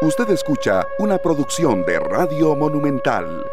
[0.00, 3.44] Usted escucha una producción de Radio Monumental.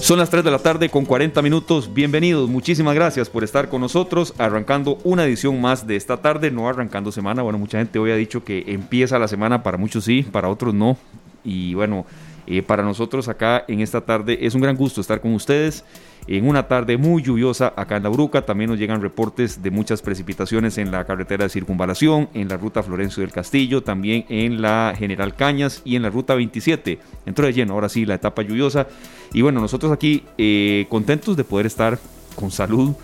[0.00, 1.92] Son las 3 de la tarde con 40 minutos.
[1.92, 6.70] Bienvenidos, muchísimas gracias por estar con nosotros, arrancando una edición más de esta tarde, no
[6.70, 7.42] arrancando semana.
[7.42, 10.72] Bueno, mucha gente hoy ha dicho que empieza la semana, para muchos sí, para otros
[10.72, 10.96] no.
[11.44, 12.06] Y bueno,
[12.46, 15.84] eh, para nosotros acá en esta tarde es un gran gusto estar con ustedes
[16.26, 18.42] en una tarde muy lluviosa acá en La Bruca.
[18.42, 22.82] También nos llegan reportes de muchas precipitaciones en la carretera de circunvalación, en la ruta
[22.82, 26.98] Florencio del Castillo, también en la General Cañas y en la ruta 27.
[27.26, 28.86] Entró de lleno, ahora sí, la etapa lluviosa.
[29.32, 31.98] Y bueno, nosotros aquí eh, contentos de poder estar
[32.34, 32.94] con salud.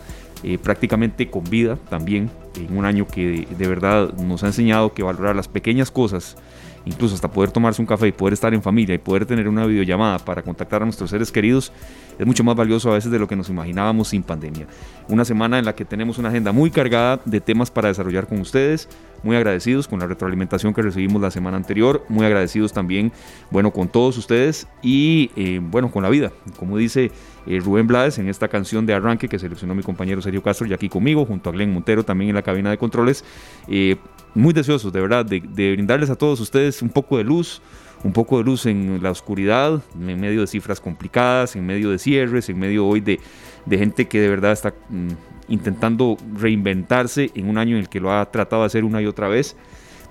[0.43, 5.03] Eh, prácticamente con vida también, en un año que de verdad nos ha enseñado que
[5.03, 6.39] valorar las pequeñas cosas
[6.85, 9.67] incluso hasta poder tomarse un café y poder estar en familia y poder tener una
[9.67, 11.73] videollamada para contactar a nuestros seres queridos,
[12.19, 14.67] es mucho más valioso a veces de lo que nos imaginábamos sin pandemia.
[15.09, 18.41] Una semana en la que tenemos una agenda muy cargada de temas para desarrollar con
[18.41, 18.89] ustedes,
[19.23, 23.13] muy agradecidos con la retroalimentación que recibimos la semana anterior, muy agradecidos también,
[23.51, 26.33] bueno, con todos ustedes y, eh, bueno, con la vida.
[26.59, 27.11] Como dice
[27.47, 30.73] eh, Rubén Blades en esta canción de arranque que seleccionó mi compañero Sergio Castro y
[30.73, 33.25] aquí conmigo, junto a Glenn Montero también en la cabina de controles,
[33.69, 33.97] eh,
[34.35, 37.61] muy deseosos de verdad de, brindarles a todos ustedes un poco de luz,
[38.05, 41.99] un poco de luz en la oscuridad, en medio de cifras complicadas, en medio de
[41.99, 43.21] cierres, en medio hoy de,
[43.69, 45.09] gente que de verdad está mm,
[45.49, 49.07] intentando reinventarse en un año en el que lo ha tratado de hacer una y
[49.07, 49.57] otra vez.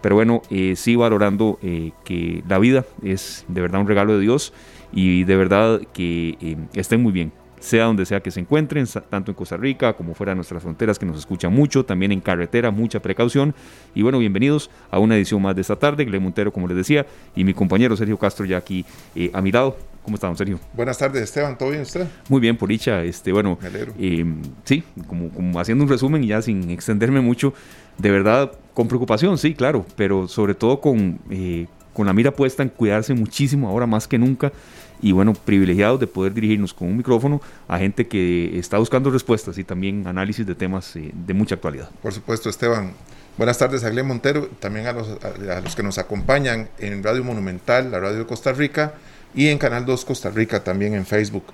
[0.01, 4.21] Pero bueno, eh, sí valorando eh, que la vida es de verdad un regalo de
[4.21, 4.53] Dios
[4.93, 9.31] y de verdad que eh, estén muy bien sea donde sea que se encuentren, tanto
[9.31, 12.71] en Costa Rica como fuera de nuestras fronteras, que nos escuchan mucho, también en carretera,
[12.71, 13.53] mucha precaución.
[13.93, 16.05] Y bueno, bienvenidos a una edición más de esta tarde.
[16.05, 19.51] Gle Montero, como les decía, y mi compañero Sergio Castro ya aquí eh, a mi
[19.51, 19.77] lado.
[20.03, 20.59] ¿Cómo estamos, Sergio?
[20.73, 21.57] Buenas tardes, Esteban.
[21.57, 22.07] ¿Todo bien usted?
[22.29, 23.03] Muy bien, por dicha.
[23.03, 23.59] Este, bueno,
[23.99, 24.25] eh,
[24.63, 27.53] sí, como, como haciendo un resumen y ya sin extenderme mucho,
[27.97, 32.63] de verdad, con preocupación, sí, claro, pero sobre todo con, eh, con la mira puesta
[32.63, 34.51] en cuidarse muchísimo ahora más que nunca
[35.01, 39.57] y bueno, privilegiados de poder dirigirnos con un micrófono a gente que está buscando respuestas
[39.57, 41.89] y también análisis de temas eh, de mucha actualidad.
[42.01, 42.93] Por supuesto, Esteban.
[43.37, 47.23] Buenas tardes a Glenn Montero, también a los, a los que nos acompañan en Radio
[47.23, 48.95] Monumental, la radio de Costa Rica,
[49.33, 51.45] y en Canal 2 Costa Rica, también en Facebook.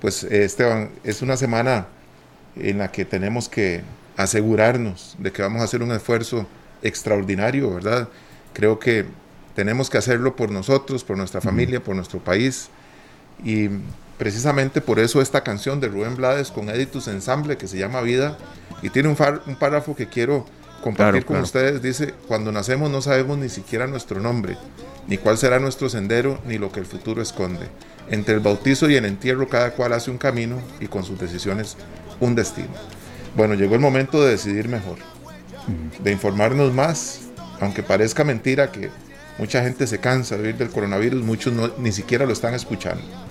[0.00, 1.86] Pues eh, Esteban, es una semana
[2.56, 3.82] en la que tenemos que
[4.16, 6.46] asegurarnos de que vamos a hacer un esfuerzo
[6.82, 8.08] extraordinario, ¿verdad?
[8.52, 9.06] Creo que
[9.54, 12.70] tenemos que hacerlo por nosotros, por nuestra familia, por nuestro país.
[13.44, 13.68] Y
[14.20, 18.36] precisamente por eso esta canción de Rubén Blades con Editus Ensamble que se llama Vida
[18.82, 20.44] y tiene un, un párrafo que quiero
[20.82, 21.80] compartir con ustedes.
[21.80, 24.58] Dice, cuando nacemos no sabemos ni siquiera nuestro nombre,
[25.06, 27.66] ni cuál será nuestro sendero, ni lo que el futuro esconde.
[28.10, 31.78] Entre el bautizo y el entierro cada cual hace un camino y con sus decisiones
[32.20, 32.68] un destino.
[33.36, 34.98] Bueno, llegó el momento de decidir mejor,
[36.02, 37.20] de informarnos más,
[37.60, 38.90] aunque parezca mentira que
[39.38, 43.29] mucha gente se cansa de oír del coronavirus, muchos ni siquiera lo están escuchando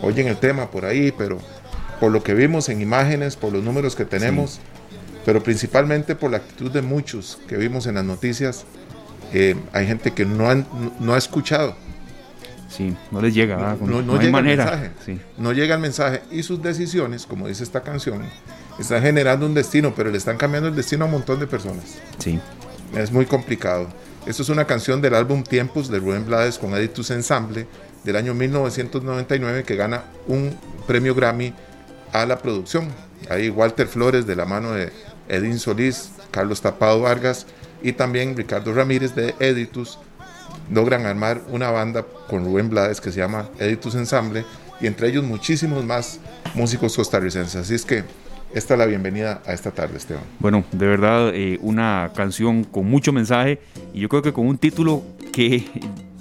[0.00, 1.38] oyen el tema por ahí, pero
[2.00, 4.60] por lo que vimos en imágenes, por los números que tenemos,
[5.24, 8.64] pero principalmente por la actitud de muchos que vimos en las noticias,
[9.32, 10.52] eh, hay gente que no,
[11.00, 11.76] no ha escuchado.
[12.68, 14.64] Sí, no les llega, no, no, llega manera.
[14.64, 18.22] El mensaje, No llega el mensaje y sus decisiones, como dice esta canción,
[18.78, 21.98] están generando un destino, pero le están cambiando el destino a un montón de personas.
[22.18, 22.40] Sí.
[22.96, 23.88] Es muy complicado.
[24.26, 27.66] Esto es una canción del álbum Tiempos de Rubén Blades con Editus Ensemble
[28.04, 30.56] del año 1999 que gana un
[30.86, 31.54] premio Grammy
[32.12, 32.88] a la producción.
[33.28, 34.92] Ahí Walter Flores de la mano de
[35.28, 37.46] Edín Solís, Carlos Tapado Vargas
[37.82, 39.98] y también Ricardo Ramírez de Editus
[40.70, 44.44] logran armar una banda con Rubén Blades que se llama Editus Ensemble
[44.80, 46.20] y entre ellos muchísimos más
[46.54, 47.56] músicos costarricenses.
[47.56, 48.04] Así es que
[48.54, 50.22] esta es la bienvenida a esta tarde, Esteban.
[50.38, 53.60] Bueno, de verdad, eh, una canción con mucho mensaje
[53.92, 55.64] y yo creo que con un título que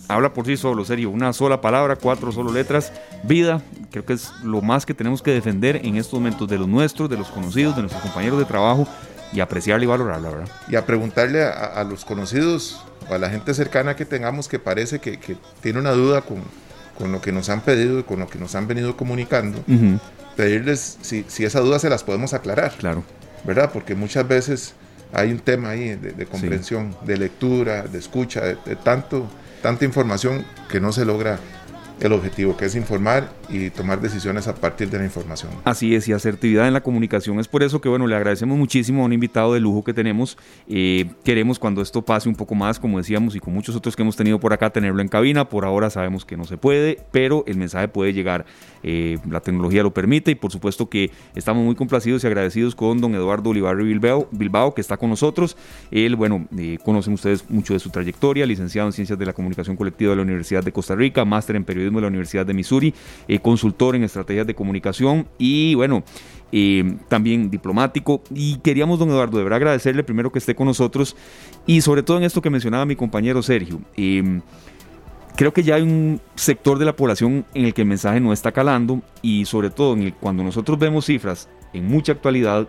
[0.08, 2.92] habla por sí solo, serio, una sola palabra, cuatro solo letras,
[3.24, 6.68] vida, creo que es lo más que tenemos que defender en estos momentos de los
[6.68, 8.88] nuestros, de los conocidos, de nuestros compañeros de trabajo
[9.32, 10.50] y apreciarla y valorarla, ¿verdad?
[10.68, 15.00] Y a preguntarle a, los conocidos o a la gente cercana que tengamos que parece
[15.00, 16.38] que, tiene una duda con,
[16.98, 19.64] con, lo que nos han pedido y con lo que nos han venido comunicando,
[20.36, 22.74] pedirles si, si esa duda se las podemos aclarar.
[22.78, 23.04] Claro.
[23.44, 23.72] ¿Verdad?
[23.74, 24.74] Porque muchas veces
[25.12, 29.28] hay un tema ahí de, comprensión, de lectura, de escucha, de tanto
[29.64, 31.40] tanta información que no se logra
[32.00, 35.52] el objetivo, que es informar y tomar decisiones a partir de la información.
[35.64, 37.40] Así es, y asertividad en la comunicación.
[37.40, 40.38] Es por eso que, bueno, le agradecemos muchísimo a un invitado de lujo que tenemos.
[40.68, 44.02] Eh, queremos cuando esto pase un poco más, como decíamos, y con muchos otros que
[44.02, 45.48] hemos tenido por acá, tenerlo en cabina.
[45.48, 48.46] Por ahora sabemos que no se puede, pero el mensaje puede llegar.
[48.82, 53.00] Eh, la tecnología lo permite y por supuesto que estamos muy complacidos y agradecidos con
[53.00, 53.86] don Eduardo Olivarri
[54.32, 55.56] Bilbao, que está con nosotros.
[55.92, 59.78] Él, bueno, eh, conocen ustedes mucho de su trayectoria, licenciado en Ciencias de la Comunicación
[59.78, 62.94] Colectiva de la Universidad de Costa Rica, máster en Periodismo de la Universidad de Missouri,
[63.28, 66.04] eh, consultor en estrategias de comunicación y, bueno,
[67.08, 68.22] también diplomático.
[68.34, 71.16] Y queríamos, don Eduardo, de agradecerle primero que esté con nosotros
[71.66, 73.82] y sobre todo en esto que mencionaba mi compañero Sergio
[75.36, 78.34] creo que ya hay un sector de la población en el que el mensaje no
[78.34, 82.68] está calando y sobre todo en el, cuando nosotros vemos cifras en mucha actualidad,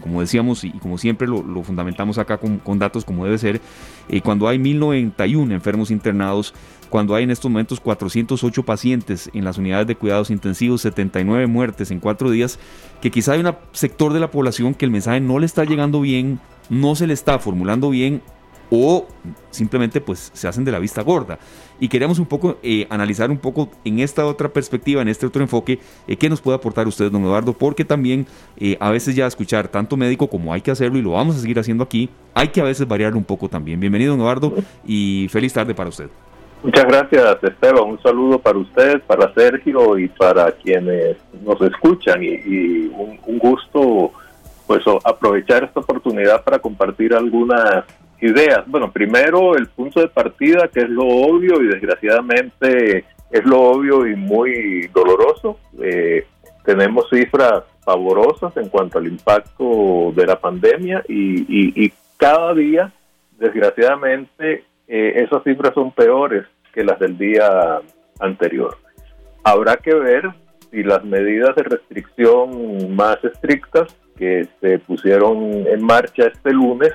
[0.00, 3.60] como decíamos y como siempre lo, fundamentamos acá con, datos como debe ser,
[4.08, 6.54] eh, cuando hay 1091 enfermos internados,
[6.88, 11.90] cuando hay en estos momentos 408 pacientes en las unidades de cuidados intensivos, 79 muertes
[11.90, 12.58] en cuatro días,
[13.00, 16.00] que quizá hay un sector de la población que el mensaje no le está llegando
[16.00, 16.40] bien,
[16.70, 18.22] no se le está formulando bien
[18.70, 19.06] o
[19.50, 21.38] simplemente pues se hacen de la vista gorda.
[21.80, 25.42] Y queremos un poco eh, analizar un poco en esta otra perspectiva, en este otro
[25.42, 28.26] enfoque, eh, qué nos puede aportar usted, don Eduardo, porque también
[28.58, 31.38] eh, a veces ya escuchar tanto médico como hay que hacerlo y lo vamos a
[31.40, 33.80] seguir haciendo aquí, hay que a veces variar un poco también.
[33.80, 34.54] Bienvenido, don Eduardo,
[34.84, 36.08] y feliz tarde para usted.
[36.62, 37.84] Muchas gracias, Esteban.
[37.84, 44.10] Un saludo para usted, para Sergio y para quienes nos escuchan y, un, un gusto
[44.66, 47.84] pues aprovechar esta oportunidad para compartir algunas
[48.20, 48.64] ideas.
[48.66, 54.06] Bueno, primero el punto de partida, que es lo obvio y desgraciadamente es lo obvio
[54.06, 55.58] y muy doloroso.
[55.80, 56.26] Eh,
[56.64, 62.92] tenemos cifras favorosas en cuanto al impacto de la pandemia y, cada día,
[63.38, 66.44] desgraciadamente, eh, esas cifras son peores
[66.74, 67.80] que las del día
[68.18, 68.76] anterior.
[69.44, 70.28] Habrá que ver
[70.70, 76.92] si las medidas de restricción más estrictas que se pusieron en marcha este lunes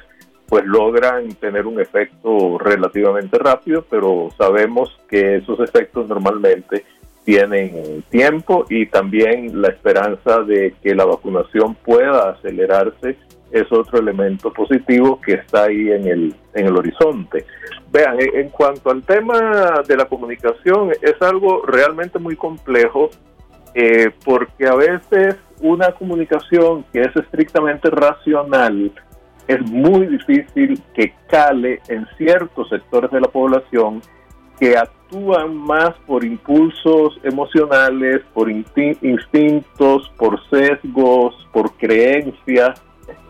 [0.48, 6.86] pues logran tener un efecto relativamente rápido, pero sabemos que esos efectos normalmente
[7.24, 13.18] tienen tiempo y también la esperanza de que la vacunación pueda acelerarse
[13.52, 17.46] es otro elemento positivo que está ahí en el, en el horizonte.
[17.92, 23.12] Vean, en cuanto al tema de la comunicación, es algo realmente muy complejo
[23.76, 28.92] eh, porque a veces una comunicación que es estrictamente racional
[29.48, 34.02] es muy difícil que cale en ciertos sectores de la población
[34.60, 42.82] que actúan más por impulsos emocionales, por instintos, por sesgos, por creencias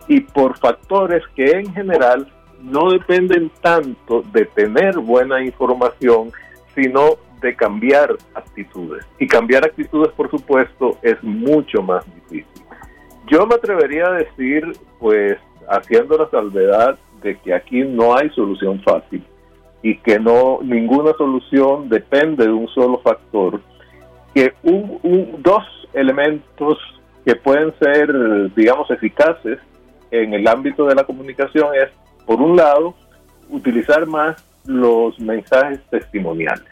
[0.06, 2.28] y por factores que en general
[2.62, 6.30] no dependen tanto de tener buena información,
[6.74, 9.04] sino de cambiar actitudes.
[9.18, 12.64] Y cambiar actitudes, por supuesto, es mucho más difícil.
[13.26, 15.38] Yo me atrevería a decir, pues,
[15.68, 19.24] haciendo la salvedad de que aquí no hay solución fácil
[19.82, 23.60] y que no ninguna solución depende de un solo factor,
[24.34, 25.62] que un, dos
[25.92, 26.78] elementos
[27.24, 29.58] que pueden ser, digamos, eficaces
[30.10, 31.90] en el ámbito de la comunicación es,
[32.26, 32.94] por un lado,
[33.50, 36.64] utilizar más los mensajes testimoniales.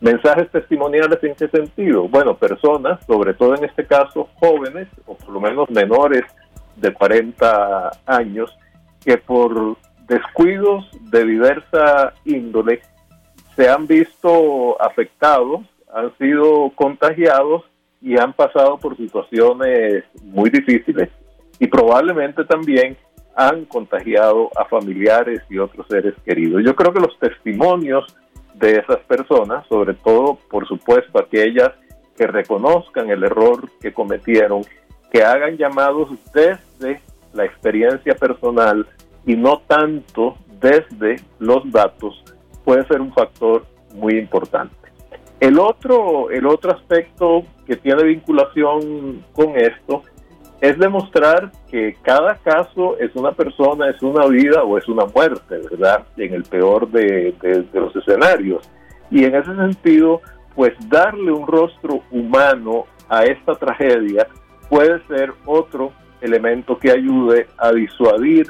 [0.00, 2.08] Mensajes testimoniales en qué sentido?
[2.08, 6.22] Bueno, personas, sobre todo en este caso jóvenes, o por lo menos menores
[6.80, 8.56] de 40 años
[9.04, 9.76] que por
[10.06, 12.80] descuidos de diversa índole
[13.56, 15.60] se han visto afectados,
[15.92, 17.64] han sido contagiados
[18.00, 21.08] y han pasado por situaciones muy difíciles
[21.58, 22.96] y probablemente también
[23.34, 26.62] han contagiado a familiares y otros seres queridos.
[26.64, 28.16] Yo creo que los testimonios
[28.54, 31.70] de esas personas, sobre todo, por supuesto, aquellas
[32.16, 34.62] que reconozcan el error que cometieron
[35.12, 37.00] que hagan llamados desde
[37.32, 38.86] la experiencia personal
[39.26, 42.22] y no tanto desde los datos
[42.64, 44.74] puede ser un factor muy importante.
[45.40, 50.02] El otro, el otro aspecto que tiene vinculación con esto
[50.60, 55.58] es demostrar que cada caso es una persona, es una vida o es una muerte,
[55.70, 56.04] ¿verdad?
[56.16, 58.68] En el peor de, de los escenarios.
[59.10, 60.20] Y en ese sentido,
[60.56, 64.26] pues darle un rostro humano a esta tragedia
[64.68, 68.46] puede ser otro elemento que ayude a disuadir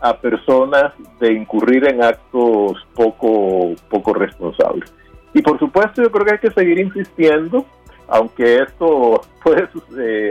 [0.00, 4.92] a personas de incurrir en actos poco, poco responsables.
[5.32, 7.64] Y por supuesto yo creo que hay que seguir insistiendo,
[8.08, 9.68] aunque esto puede,
[9.98, 10.30] eh,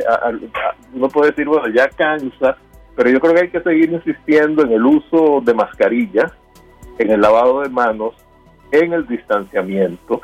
[0.94, 2.58] uno puede decir, bueno, ya cansa,
[2.96, 6.32] pero yo creo que hay que seguir insistiendo en el uso de mascarillas,
[7.00, 8.14] en el lavado de manos,
[8.72, 10.22] en el distanciamiento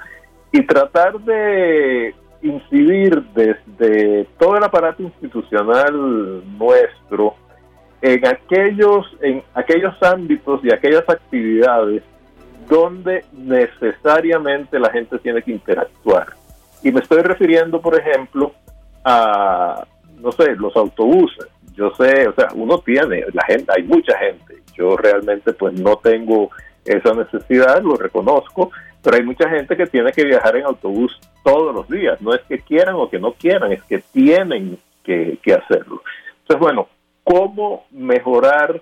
[0.51, 7.36] y tratar de incidir desde todo el aparato institucional nuestro
[8.01, 12.03] en aquellos, en aquellos ámbitos y aquellas actividades
[12.69, 16.27] donde necesariamente la gente tiene que interactuar.
[16.84, 18.53] Y me estoy refiriendo, por ejemplo,
[19.03, 19.86] a,
[20.19, 21.48] no sé, los autobuses.
[21.74, 24.62] Yo sé, o sea, uno tiene, la gente, hay mucha gente.
[24.75, 26.51] Yo realmente pues no tengo
[26.86, 31.74] esa necesidad, lo reconozco, pero hay mucha gente que tiene que viajar en autobús todos
[31.74, 32.22] los días.
[32.22, 36.03] No es que quieran o que no quieran, es que tienen que, hacerlo.
[36.41, 36.88] Entonces, bueno,
[37.24, 38.79] ¿cómo mejorar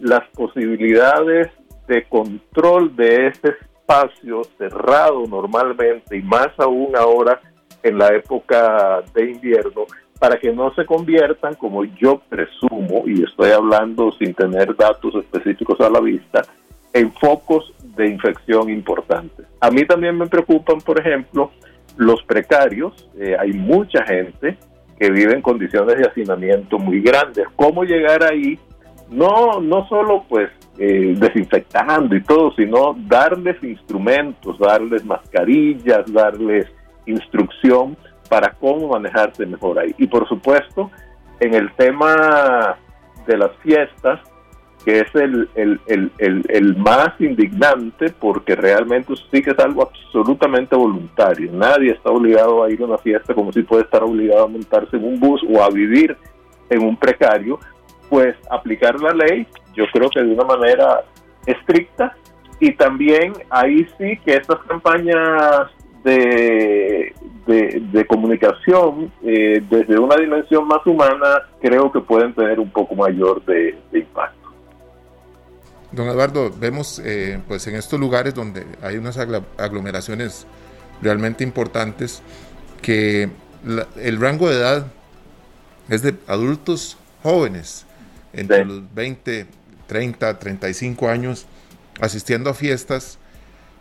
[0.00, 1.48] las posibilidades
[1.86, 7.40] de control de ese espacio cerrado normalmente y más aún ahora
[7.82, 9.86] en la época de invierno
[10.18, 15.80] para que no se conviertan, como yo presumo, y estoy hablando sin tener datos específicos
[15.80, 16.42] a la vista,
[16.92, 19.46] en focos de infección importantes.
[19.60, 21.50] A mí también me preocupan, por ejemplo,
[21.96, 23.08] los precarios.
[23.18, 24.56] Eh, hay mucha gente
[24.98, 27.46] que vive en condiciones de hacinamiento muy grandes.
[27.56, 28.58] ¿Cómo llegar ahí?
[29.10, 36.66] No, no solo pues eh, desinfectando y todo, sino darles instrumentos, darles mascarillas, darles
[37.06, 37.96] instrucción
[38.28, 39.94] para cómo manejarse mejor ahí.
[39.98, 40.90] Y por supuesto,
[41.40, 42.76] en el tema
[43.26, 44.20] de las fiestas,
[44.84, 50.76] que es el, el, el, el, más indignante porque realmente sí que es algo absolutamente
[50.76, 51.50] voluntario.
[51.52, 54.96] Nadie está obligado a ir a una fiesta como si puede estar obligado a montarse
[54.96, 56.16] en un bus o a vivir
[56.70, 57.58] en un precario,
[58.08, 61.04] pues aplicar la ley, yo creo que de una manera
[61.46, 62.16] estricta
[62.60, 65.70] y también ahí sí que estas campañas
[66.04, 67.14] de,
[67.46, 73.44] de, comunicación eh, desde una dimensión más humana creo que pueden tener un poco mayor
[73.44, 74.47] de, impacto.
[75.90, 80.46] Don Eduardo, vemos eh, pues en estos lugares donde hay unas aglomeraciones
[81.00, 82.20] realmente importantes
[82.82, 83.30] que
[83.96, 84.86] el rango de edad
[85.88, 87.86] es de adultos jóvenes,
[88.32, 89.46] entre los 20,
[89.86, 91.46] 30, 35 años,
[92.00, 93.18] asistiendo a fiestas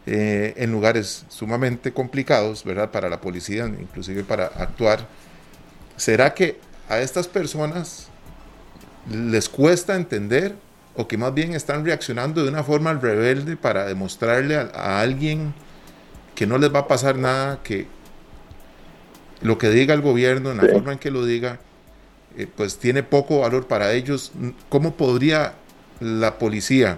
[0.05, 2.91] eh, en lugares sumamente complicados, ¿verdad?
[2.91, 5.05] Para la policía, inclusive para actuar.
[5.97, 8.07] ¿Será que a estas personas
[9.11, 10.55] les cuesta entender
[10.97, 15.53] o que más bien están reaccionando de una forma rebelde para demostrarle a, alguien
[16.35, 17.85] que no les va a pasar nada, que
[19.41, 21.59] lo que diga el gobierno, en la forma en que lo diga,
[22.35, 24.31] eh, pues tiene poco valor para ellos?
[24.69, 25.53] ¿Cómo podría
[25.99, 26.97] la policía,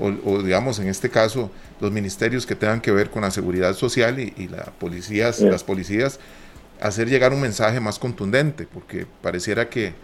[0.00, 4.18] o digamos en este caso, los ministerios que tengan que ver con la seguridad social
[4.18, 6.18] y, la policías, las policías,
[6.80, 9.94] hacer llegar un mensaje más contundente, porque pareciera que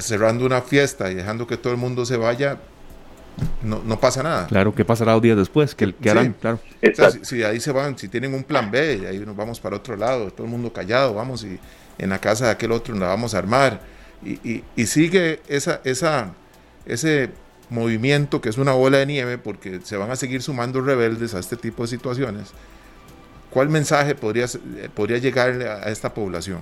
[0.00, 2.58] cerrando una fiesta y dejando que todo el mundo se vaya,
[3.62, 4.46] no, no pasa nada.
[4.46, 5.74] Claro, ¿qué pasará dos días después?
[5.74, 6.34] ¿Qué, harán?
[6.34, 6.58] Claro.
[7.22, 9.96] si, ahí se van, si tienen un plan B, y ahí nos vamos para otro
[9.96, 11.58] lado, todo el mundo callado, vamos y
[11.98, 13.80] en la casa de aquel otro nos la vamos a armar.
[14.24, 16.32] Y, y, y sigue esa, esa,
[16.86, 17.30] ese
[17.70, 21.38] movimiento que es una bola de nieve porque se van a seguir sumando rebeldes a
[21.38, 22.52] este tipo de situaciones,
[23.50, 24.46] ¿cuál mensaje podría,
[24.94, 26.60] podría llegar a esta población?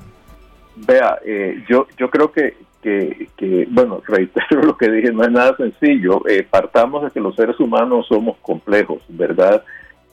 [0.76, 5.56] Vea, eh, yo, yo creo que, que, bueno, reitero lo que dije, no es nada
[5.56, 6.22] sencillo.
[6.28, 9.64] Eh, partamos de que los seres humanos somos complejos, ¿verdad?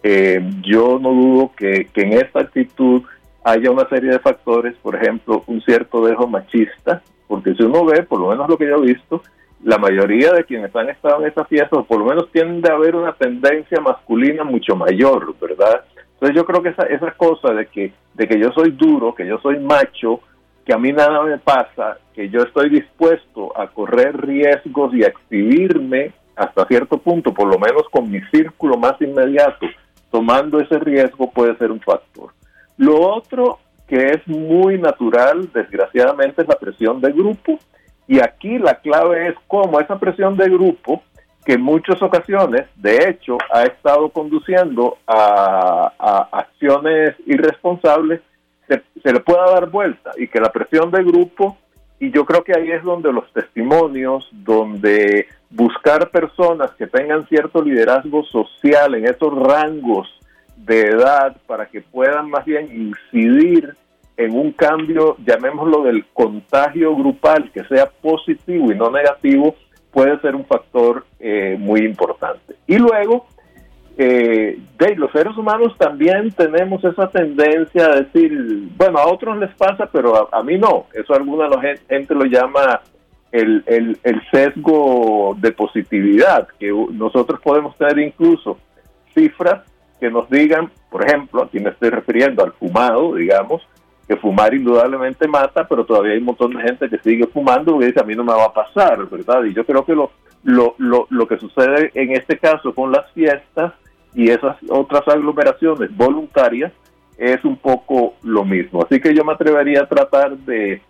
[0.03, 3.03] Eh, yo no dudo que, que en esta actitud
[3.43, 8.03] haya una serie de factores, por ejemplo, un cierto dejo machista, porque si uno ve,
[8.03, 9.21] por lo menos lo que yo he visto,
[9.63, 12.75] la mayoría de quienes han estado en esa fiesta, o por lo menos tiende a
[12.75, 15.83] haber una tendencia masculina mucho mayor, ¿verdad?
[16.13, 19.25] Entonces yo creo que esa, esa cosa de que, de que yo soy duro, que
[19.25, 20.21] yo soy macho,
[20.65, 25.07] que a mí nada me pasa, que yo estoy dispuesto a correr riesgos y a
[25.07, 29.67] exhibirme hasta cierto punto, por lo menos con mi círculo más inmediato,
[30.09, 32.33] tomando ese riesgo puede ser un factor.
[32.77, 37.59] Lo otro que es muy natural, desgraciadamente, es la presión de grupo
[38.07, 41.03] y aquí la clave es cómo esa presión de grupo,
[41.45, 48.21] que en muchas ocasiones, de hecho, ha estado conduciendo a, acciones irresponsables,
[48.67, 51.57] se, le pueda dar vuelta y que la presión de grupo,
[51.99, 57.61] y yo creo que ahí es donde los testimonios, donde buscar personas que tengan cierto
[57.61, 60.09] liderazgo social en esos rangos
[60.55, 63.75] de edad para que puedan más bien incidir
[64.17, 69.55] en un cambio, llamémoslo del contagio grupal, que sea positivo y no negativo,
[69.91, 72.55] puede ser un factor eh, muy importante.
[72.67, 73.25] Y luego,
[73.97, 74.59] eh,
[74.97, 78.31] los seres humanos también tenemos esa tendencia a decir,
[78.77, 80.85] bueno, a otros les pasa, pero a, mí no.
[80.93, 81.49] Eso alguna
[81.87, 82.81] gente lo llama
[83.31, 88.57] el, el, el sesgo de positividad, que nosotros podemos tener incluso
[89.13, 89.61] cifras
[89.99, 93.61] que nos digan, por ejemplo, aquí me estoy refiriendo al fumado, digamos,
[94.07, 97.85] que fumar indudablemente mata, pero todavía hay un montón de gente que sigue fumando y
[97.85, 99.43] dice, a mí no me va a pasar, ¿verdad?
[99.43, 100.11] Y yo creo que lo,
[100.43, 103.73] lo, lo, lo que sucede en este caso con las fiestas
[104.13, 106.71] y esas otras aglomeraciones voluntarias
[107.17, 108.83] es un poco lo mismo.
[108.83, 110.81] Así que yo me atrevería a tratar de,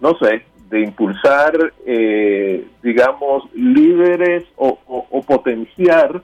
[0.00, 1.52] no sé, de impulsar,
[1.84, 6.22] eh, digamos, líderes o, o, potenciar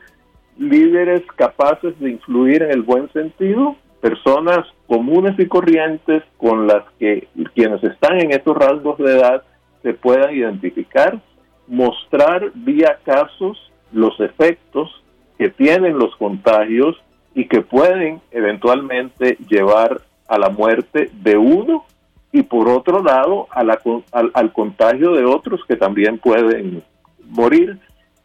[0.58, 7.28] líderes capaces de influir en el buen sentido, personas comunes y corrientes con las que
[7.54, 9.42] quienes están en estos rasgos de edad
[9.82, 11.20] se puedan identificar,
[11.68, 15.01] mostrar vía casos los efectos
[15.42, 17.02] que tienen los contagios
[17.34, 21.84] y que pueden eventualmente llevar a la muerte de uno
[22.30, 23.80] y por otro lado a la,
[24.12, 26.84] al, al, contagio de otros que también pueden
[27.28, 27.76] morir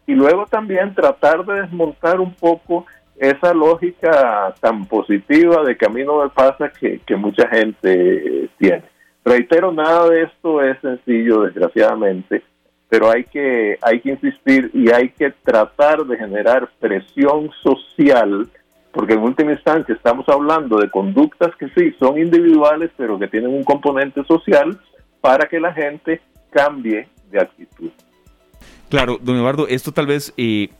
[0.06, 6.28] y luego también tratar de desmontar un poco esa lógica tan positiva de camino de
[6.28, 8.84] pasa que, que mucha gente tiene.
[9.24, 12.44] Reitero, nada de esto es sencillo, desgraciadamente,
[12.88, 18.48] pero hay que, hay que insistir y hay que tratar de generar presión social
[18.92, 23.50] porque en última instancia estamos hablando de conductas que sí son individuales, pero que tienen
[23.50, 24.80] un componente social
[25.20, 27.90] para que la gente cambie de actitud.
[28.88, 30.70] Claro, don Eduardo, esto tal vez eh,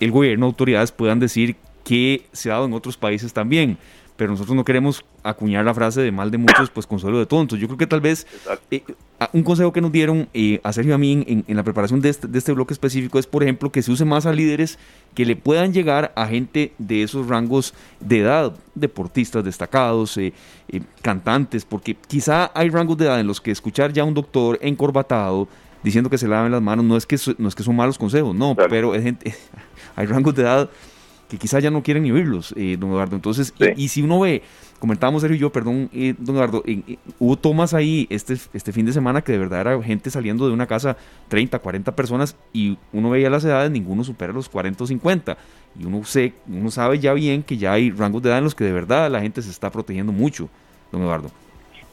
[0.00, 3.78] el gobierno, autoridades puedan decir que se ha dado en otros países también
[4.22, 7.58] pero nosotros no queremos acuñar la frase de mal de muchos, pues consuelo de tontos.
[7.58, 8.24] Yo creo que tal vez
[8.70, 8.84] eh,
[9.32, 12.08] un consejo que nos dieron eh, a Sergio y a mí en, la preparación de
[12.08, 14.78] este, de este, bloque específico es, por ejemplo, que se use más a líderes
[15.16, 20.32] que le puedan llegar a gente de esos rangos de edad, deportistas destacados, eh,
[21.02, 24.56] cantantes, porque quizá hay rangos de edad en los que escuchar ya a un doctor
[24.62, 25.48] encorbatado
[25.82, 28.36] diciendo que se laven las manos no es que, no es que son malos consejos,
[28.36, 29.34] no, pero hay, gente,
[29.96, 30.70] hay rangos de edad
[31.32, 33.16] que quizás ya no quieren ni oírlos, eh, don Eduardo.
[33.16, 34.42] Entonces, y, si uno ve,
[34.78, 36.62] comentábamos Sergio y yo, perdón, eh, don Eduardo,
[37.18, 40.52] hubo tomas ahí este, este fin de semana que de verdad era gente saliendo de
[40.52, 40.98] una casa,
[41.28, 45.38] 30, 40 personas, y uno veía las edades, ninguno supera los 40 o 50.
[45.80, 48.54] Y uno, sé, uno sabe ya bien que ya hay rangos de edad en los
[48.54, 50.50] que de verdad la gente se está protegiendo mucho,
[50.90, 51.30] don Eduardo.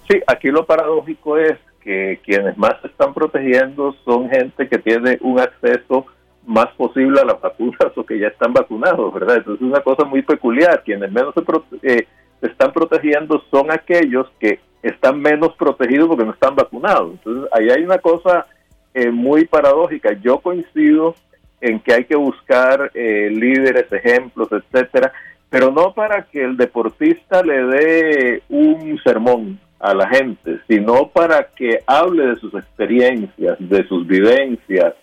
[0.09, 5.17] Sí, aquí lo paradójico es que quienes más se están protegiendo son gente que tiene
[5.21, 6.07] un acceso
[6.49, 9.37] más posible a las vacunas o que ya están vacunados, ¿verdad?
[9.37, 10.83] Entonces es una cosa muy peculiar.
[10.83, 11.43] Quienes menos se,
[11.83, 12.07] eh,
[12.41, 17.11] están protegiendo son aquellos que están menos protegidos porque no están vacunados.
[17.11, 18.47] Entonces ahí hay una cosa
[18.93, 20.13] eh, muy paradójica.
[20.21, 21.15] Yo coincido
[21.61, 25.11] en que hay que buscar eh, líderes, ejemplos, etcétera,
[25.49, 31.43] pero no para que el deportista le dé un sermón a la gente, sino para
[31.55, 34.93] que hable de sus experiencias, de sus vivencias,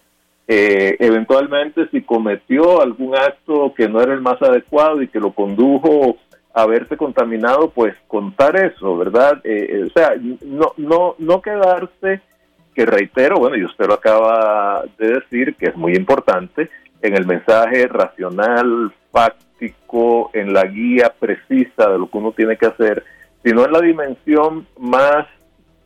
[0.49, 5.33] eh, eventualmente si cometió algún acto que no era el más adecuado y que lo
[5.33, 6.19] condujo
[6.55, 9.41] a verse contaminado, pues contar eso, ¿verdad?
[9.45, 12.23] Eh, eh, o sea, no, no, no quedarse,
[12.75, 16.71] que reitero, bueno, y usted lo acaba de decir, que es muy importante,
[17.03, 22.67] en el mensaje racional, fáctico, en la guía precisa de lo que uno tiene que
[22.67, 23.05] hacer,
[23.45, 25.27] sino en la dimensión más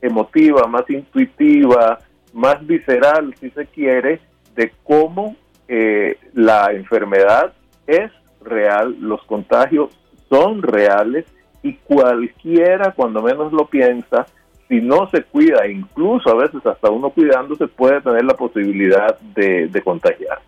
[0.00, 1.98] emotiva, más intuitiva,
[2.32, 4.20] más visceral, si se quiere,
[4.54, 5.36] de cómo
[5.68, 7.52] eh, la enfermedad
[7.86, 8.10] es
[8.42, 9.90] real, los contagios
[10.28, 11.26] son reales
[11.62, 14.26] y cualquiera, cuando menos lo piensa,
[14.68, 19.66] si no se cuida, incluso a veces hasta uno cuidándose, puede tener la posibilidad de,
[19.66, 20.44] de contagiarse.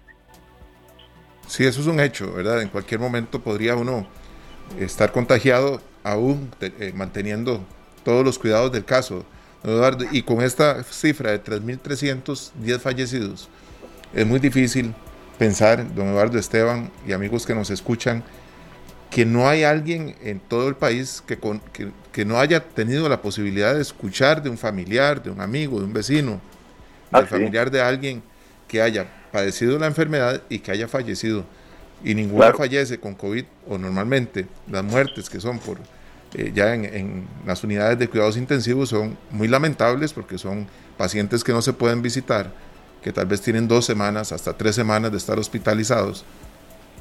[1.47, 2.63] Sí, eso es un hecho, ¿verdad?
[2.63, 4.07] En cualquier momento podría uno
[4.79, 7.61] estar contagiado aún eh, manteniendo
[8.05, 9.25] todos los cuidados del caso.
[9.65, 13.49] Eduardo, y con esta cifra de 3.310 fallecidos,
[14.15, 14.95] es muy difícil
[15.39, 18.23] pensar, don Eduardo Esteban y amigos que nos escuchan,
[19.11, 21.39] que no hay alguien en todo el país que,
[22.13, 25.85] que, no haya tenido la posibilidad de escuchar de un familiar, de un amigo, de
[25.85, 26.41] un vecino,
[27.11, 28.23] del familiar de alguien
[28.67, 31.45] que haya padecido la enfermedad y que haya fallecido.
[32.03, 35.79] Y ninguno fallece con COVID o normalmente las muertes que son por
[36.35, 41.45] eh, ya en, en, las unidades de cuidados intensivos son muy lamentables porque son pacientes
[41.45, 42.51] que no se pueden visitar
[43.03, 46.25] que tal vez tienen dos semanas, hasta tres semanas de estar hospitalizados.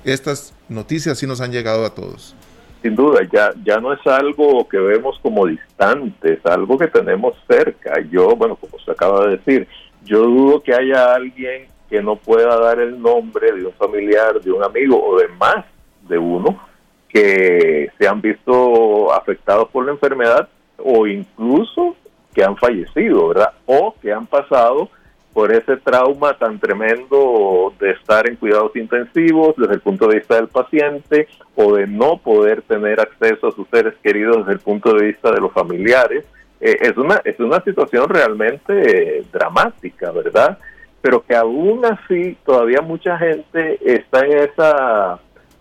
[0.03, 2.35] Estas noticias sí nos han llegado a todos.
[2.81, 7.35] Sin duda, ya, ya no es algo que vemos como distante, es algo que tenemos
[7.47, 8.01] cerca.
[8.09, 9.67] Yo, bueno, como se acaba de decir,
[10.03, 14.51] yo dudo que haya alguien que no pueda dar el nombre de un familiar, de
[14.51, 15.65] un amigo o de más
[16.07, 16.59] de uno
[17.07, 21.95] que se han visto afectados por la enfermedad o incluso
[22.33, 23.51] que han fallecido, ¿verdad?
[23.65, 24.89] O que han pasado
[25.33, 30.35] por ese trauma tan tremendo de estar en cuidados intensivos desde el punto de vista
[30.35, 34.93] del paciente o de no poder tener acceso a sus seres queridos desde el punto
[34.93, 36.25] de vista de los familiares.
[36.59, 40.57] Eh, es, una, es una situación realmente eh, dramática, ¿verdad?
[41.01, 45.19] Pero que aún así todavía mucha gente está en esa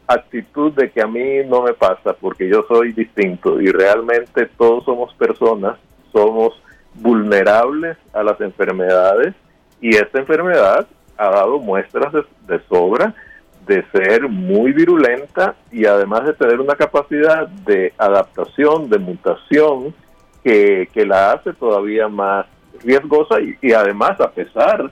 [0.08, 4.84] actitud de que a mí no me pasa porque yo soy distinto y realmente todos
[4.84, 5.78] somos personas,
[6.12, 6.60] somos
[6.94, 9.34] vulnerables a las enfermedades
[9.80, 12.12] y esta enfermedad ha dado muestras
[12.46, 13.14] de, sobra
[13.66, 19.94] de ser muy virulenta y además de tener una capacidad de adaptación, de mutación,
[20.42, 22.46] que, la hace todavía más
[22.82, 24.90] riesgosa y, además a pesar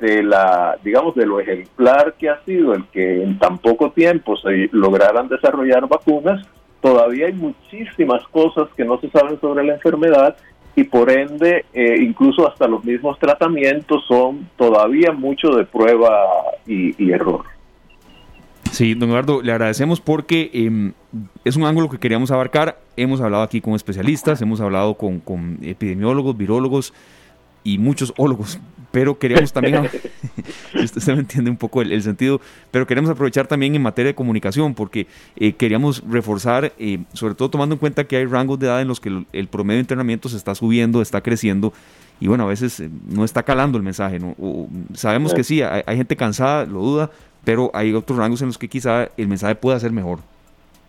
[0.00, 4.36] de la, digamos, de lo ejemplar que ha sido el que en tan poco tiempo
[4.36, 6.46] se lograran desarrollar vacunas,
[6.80, 10.36] todavía hay muchísimas cosas que no se saben sobre la enfermedad
[10.78, 16.24] y por ende eh, incluso hasta los mismos tratamientos son todavía mucho de prueba
[16.68, 17.44] y, error.
[18.70, 20.92] Sí, don Eduardo, le agradecemos porque em,
[21.44, 22.78] es un ángulo que queríamos abarcar.
[22.96, 26.94] Hemos hablado aquí con especialistas, hemos hablado con, con epidemiólogos, virólogos
[27.64, 29.88] y muchos ólogos pero queríamos también,
[30.74, 34.74] usted me entiende un poco el, sentido, pero queremos aprovechar también en materia de comunicación,
[34.74, 38.80] porque eh, queríamos reforzar, eh, sobre todo tomando en cuenta que hay rangos de edad
[38.80, 41.72] en los que el, promedio de entrenamiento se está subiendo, está creciendo,
[42.20, 44.18] y bueno, a veces eh, no está calando el mensaje.
[44.18, 44.34] ¿no?
[44.94, 47.10] sabemos que sí, hay, hay gente cansada, lo duda,
[47.44, 50.20] pero hay otros rangos en los que quizá el mensaje pueda ser mejor.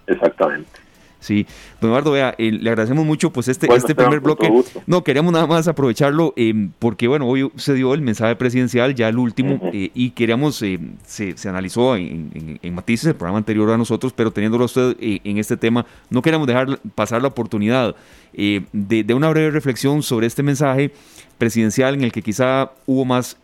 [0.08, 0.79] Exactamente.
[1.20, 1.46] Sí,
[1.82, 4.50] don Eduardo, vea, eh, le agradecemos mucho pues este, este primer bloque.
[4.88, 9.10] No, queríamos nada más aprovecharlo eh, porque bueno, hoy se dio el mensaje presidencial, ya
[9.10, 13.78] el último, eh, y queríamos, se, se, analizó en, en, matices el programa anterior a
[13.78, 17.96] nosotros, pero teniéndolo usted en este tema, no queríamos dejar pasar la oportunidad
[18.32, 20.94] de, de una breve reflexión sobre este mensaje
[21.38, 23.38] presidencial en el que quizá hubo más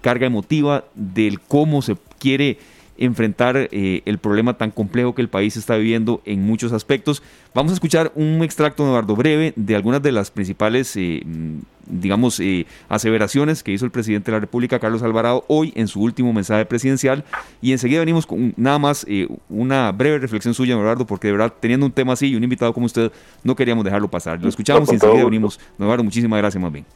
[0.00, 2.58] carga emotiva del cómo se quiere
[2.98, 7.22] enfrentar eh, el problema tan complejo que el país está viviendo en muchos aspectos.
[7.54, 12.40] Vamos a escuchar un extracto, Eduardo, breve de algunas de las principales, eh, mm, digamos,
[12.40, 16.32] eh, aseveraciones que hizo el presidente de la República, Carlos Alvarado, hoy en su último
[16.32, 17.24] mensaje presidencial.
[17.60, 19.06] Y enseguida venimos con nada más
[19.48, 22.72] una breve reflexión suya, Eduardo, porque de verdad, teniendo un tema así y un invitado
[22.72, 23.10] como usted,
[23.42, 24.40] no queríamos dejarlo pasar.
[24.40, 25.58] Lo escuchamos y enseguida venimos.
[25.78, 26.86] Eduardo, muchísimas gracias más bien.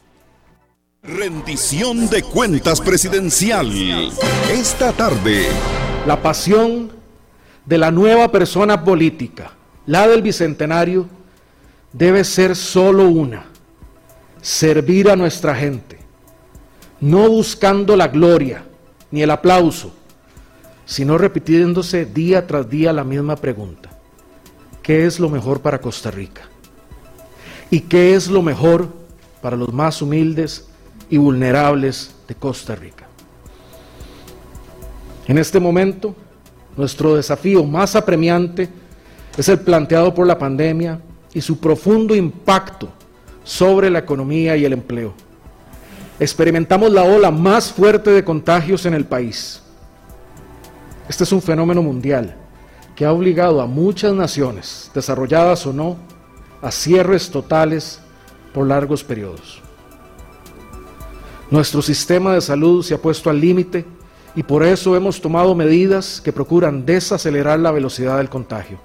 [1.07, 3.71] Rendición de cuentas presidencial.
[4.51, 5.47] Esta tarde.
[6.07, 6.89] La pasión
[7.65, 9.51] de la nueva persona política,
[9.85, 11.05] la del Bicentenario,
[11.91, 13.43] debe ser solo una,
[14.41, 15.99] servir a nuestra gente,
[17.01, 18.63] no buscando la gloria
[19.11, 19.91] ni el aplauso,
[20.85, 23.89] sino repitiéndose día tras día la misma pregunta.
[24.81, 26.43] ¿Qué es lo mejor para Costa Rica?
[27.69, 28.87] ¿Y qué es lo mejor
[29.41, 30.69] para los más humildes
[31.09, 33.06] y vulnerables de Costa Rica?
[35.27, 36.15] En este momento,
[36.77, 38.69] nuestro desafío más apremiante
[39.37, 41.01] es el planteado por la pandemia
[41.33, 42.89] y su profundo impacto
[43.43, 45.13] sobre la economía y el empleo.
[46.19, 49.61] Experimentamos la ola más fuerte de contagios en el país.
[51.09, 52.35] Este es un fenómeno mundial
[52.95, 55.97] que ha obligado a muchas naciones, desarrolladas o no,
[56.61, 57.99] a cierres totales
[58.53, 59.61] por largos periodos.
[61.51, 63.85] Nuestro sistema de salud se ha puesto al límite
[64.37, 68.77] y por eso hemos tomado medidas que procuran desacelerar la velocidad del contagio.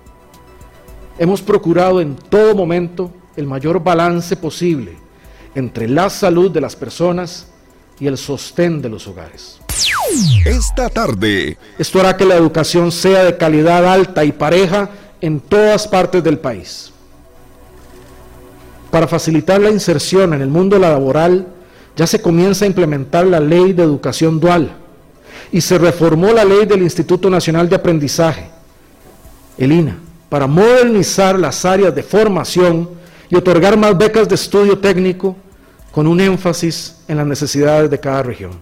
[1.19, 4.97] Hemos procurado en todo momento el mayor balance posible
[5.55, 7.49] entre la salud de las personas
[8.01, 9.61] y el sostén de los hogares.
[10.47, 11.59] Esta tarde.
[11.79, 14.89] Esto hará que la educación sea de calidad alta y pareja
[15.21, 16.91] en todas partes del país.
[18.91, 21.47] Para facilitar la inserción en el mundo laboral,
[21.95, 24.79] ya se comienza a implementar la ley de educación dual
[25.53, 28.49] y se reformó la ley del Instituto Nacional de Aprendizaje,
[29.59, 29.99] el INA,
[30.31, 32.89] para modernizar las áreas de formación
[33.29, 35.37] y otorgar más becas de estudio técnico
[35.93, 38.53] con un énfasis en las necesidades de cada región.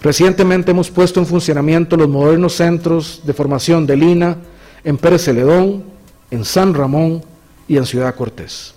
[0.00, 4.38] Recientemente hemos puesto en funcionamiento los modernos centros de formación del INA
[4.82, 5.84] en Pérez Celedón,
[6.30, 7.22] en San Ramón
[7.68, 8.74] y en Ciudad Cortés.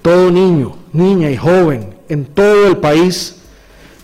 [0.00, 3.37] Todo niño, niña y joven en todo el país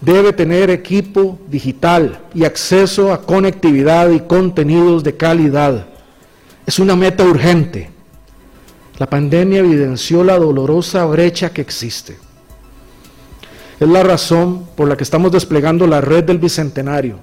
[0.04, 5.86] debe tener equipo digital y acceso a conectividad y contenidos de calidad.
[6.66, 7.90] Es una meta urgente.
[8.98, 12.16] La pandemia evidenció la dolorosa brecha que existe.
[13.80, 17.18] Es la razón por la que estamos desplegando la red del Bicentenario,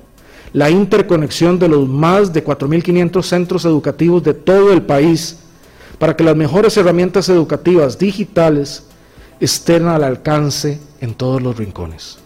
[0.52, 5.38] la interconexión de los más de 4.500 centros educativos de todo el país,
[5.98, 8.84] para que las mejores herramientas educativas digitales
[9.40, 12.21] estén al alcance en todos los rincones.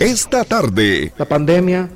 [0.00, 1.12] Esta tarde.
[1.16, 1.88] La pandemia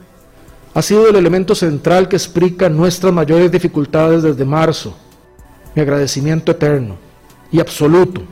[0.75, 4.97] ha sido el elemento central que explica nuestras mayores dificultades desde marzo.
[5.75, 6.97] Mi agradecimiento eterno
[7.51, 8.23] y absoluto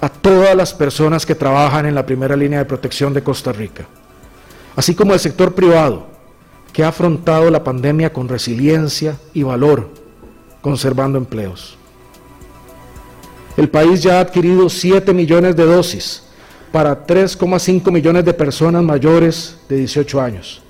[0.00, 3.86] a todas las personas que trabajan en la primera línea de protección de Costa Rica,
[4.76, 6.06] así como al sector privado,
[6.72, 9.90] que ha afrontado la pandemia con resiliencia y valor,
[10.60, 11.76] conservando empleos.
[13.56, 16.27] El país ya ha adquirido 7 millones de dosis
[16.72, 20.62] para 3,5 millones de personas mayores de 18 años.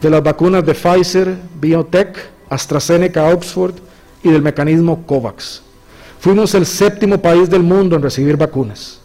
[0.00, 3.74] De las vacunas de Pfizer, BioNTech, AstraZeneca, Oxford
[4.22, 5.62] y del mecanismo COVAX.
[6.20, 9.00] Fuimos el séptimo país del mundo en recibir vacunas.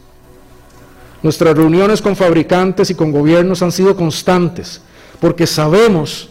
[1.21, 4.81] Nuestras reuniones con fabricantes y con gobiernos han sido constantes
[5.19, 6.29] porque sabemos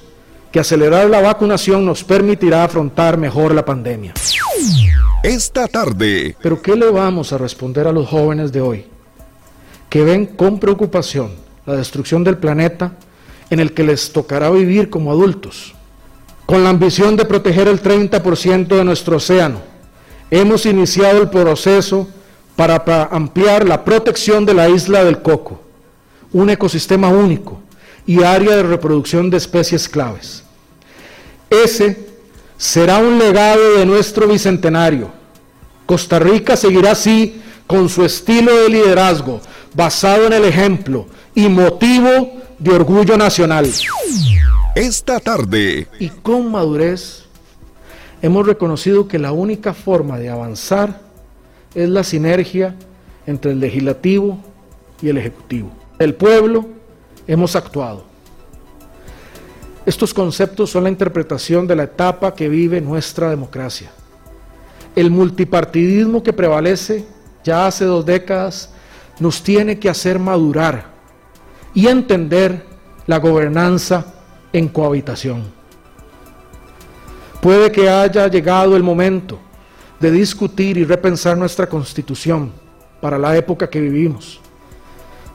[0.51, 4.15] que acelerar la vacunación nos permitirá afrontar mejor la pandemia.
[5.23, 6.37] Esta tarde.
[6.41, 8.87] Pero ¿qué le vamos a responder a los jóvenes de hoy?
[9.89, 11.33] Que ven con preocupación
[11.67, 12.93] la destrucción del planeta
[13.51, 15.75] en el que les tocará vivir como adultos,
[16.47, 19.61] con la ambición de proteger el 30% de nuestro océano
[20.31, 22.09] hemos iniciado el proceso
[22.57, 25.61] para ampliar la protección de la isla del Coco,
[26.33, 27.61] un ecosistema único
[28.07, 30.43] y área de reproducción de especies claves.
[31.51, 32.09] Ese
[32.57, 35.11] será un legado de nuestro bicentenario.
[35.87, 39.41] Costa Rica seguirá así con su estilo de liderazgo,
[39.75, 43.71] basado en el ejemplo y motivo de orgullo nacional.
[44.75, 45.87] Esta tarde.
[46.01, 47.25] Y con madurez
[48.23, 51.03] hemos reconocido que la única forma de avanzar
[51.75, 52.75] es la sinergia
[53.27, 54.39] entre el legislativo
[55.03, 55.71] y el ejecutivo.
[55.99, 56.67] El pueblo
[57.27, 58.05] hemos actuado.
[59.85, 63.91] Estos conceptos son la interpretación de la etapa que vive nuestra democracia.
[64.97, 67.05] El multipartidismo que prevalece
[67.45, 68.71] ya hace dos décadas
[69.21, 70.87] nos tiene que hacer madurar
[71.75, 72.65] y entender
[73.07, 74.07] la gobernanza
[74.53, 75.45] en cohabitación.
[77.41, 79.39] Puede que haya llegado el momento
[80.01, 82.53] de discutir y repensar nuestra constitución
[83.01, 84.41] para la época que vivimos,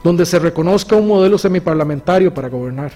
[0.04, 2.92] donde se reconozca un modelo semiparlamentario para gobernar,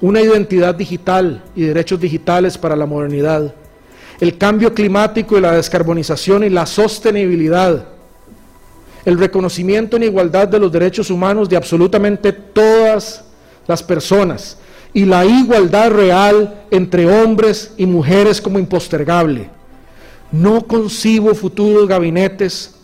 [0.00, 3.54] una identidad digital y derechos digitales para la modernidad,
[4.20, 7.86] el cambio climático y la descarbonización y la sostenibilidad,
[9.04, 13.24] el reconocimiento en igualdad de los derechos humanos de absolutamente todas
[13.66, 14.58] las personas
[14.92, 19.48] y la igualdad real entre hombres y mujeres como impostergable.
[20.32, 22.74] No concibo futuros gabinetes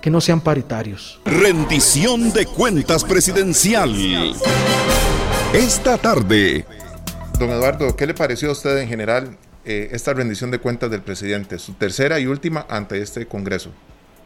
[0.00, 1.20] que no sean paritarios.
[1.24, 3.94] Rendición de cuentas presidencial.
[5.52, 6.64] Esta tarde.
[7.38, 11.02] Don Eduardo, ¿qué le pareció a usted en general eh, esta rendición de cuentas del
[11.02, 13.70] presidente, su tercera y última ante este Congreso?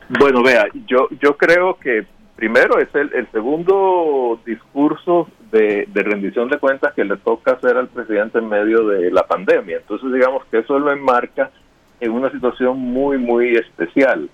[0.08, 6.58] Bueno, vea, yo, yo creo que primero es el, el segundo discurso de, rendición de
[6.58, 9.76] cuentas que le toca hacer al presidente en medio de la pandemia.
[9.76, 11.50] Entonces, digamos que eso lo enmarca
[12.00, 14.28] en una situación muy, muy especial.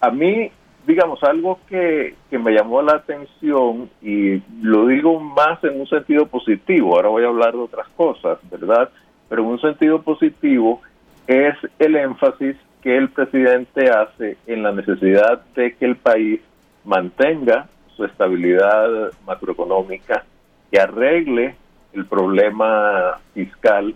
[0.00, 0.50] A mí,
[0.86, 6.26] digamos, algo que, que me llamó la atención, y lo digo más en un sentido
[6.26, 8.90] positivo, ahora voy a hablar de otras cosas, ¿verdad?
[9.28, 10.82] Pero en un sentido positivo
[11.26, 16.40] es el énfasis que el presidente hace en la necesidad de que el país
[16.84, 20.24] mantenga su estabilidad macroeconómica,
[20.70, 21.56] que arregle
[21.94, 23.92] el problema fiscal,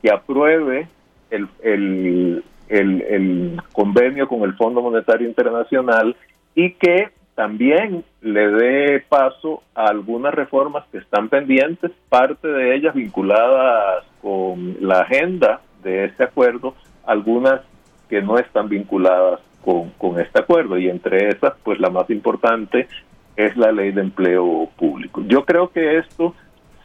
[0.00, 0.88] que apruebe
[1.30, 6.16] el, el, el, convenio con el Fondo Monetario Internacional
[6.54, 12.94] y que también le dé paso a algunas reformas que están pendientes, parte de ellas
[12.94, 16.74] vinculadas con la agenda de este acuerdo,
[17.04, 17.60] algunas
[18.10, 22.88] que no están vinculadas con, con este acuerdo y entre esas, pues la más importante
[23.36, 25.22] es la ley de empleo público.
[25.26, 26.34] Yo creo que esto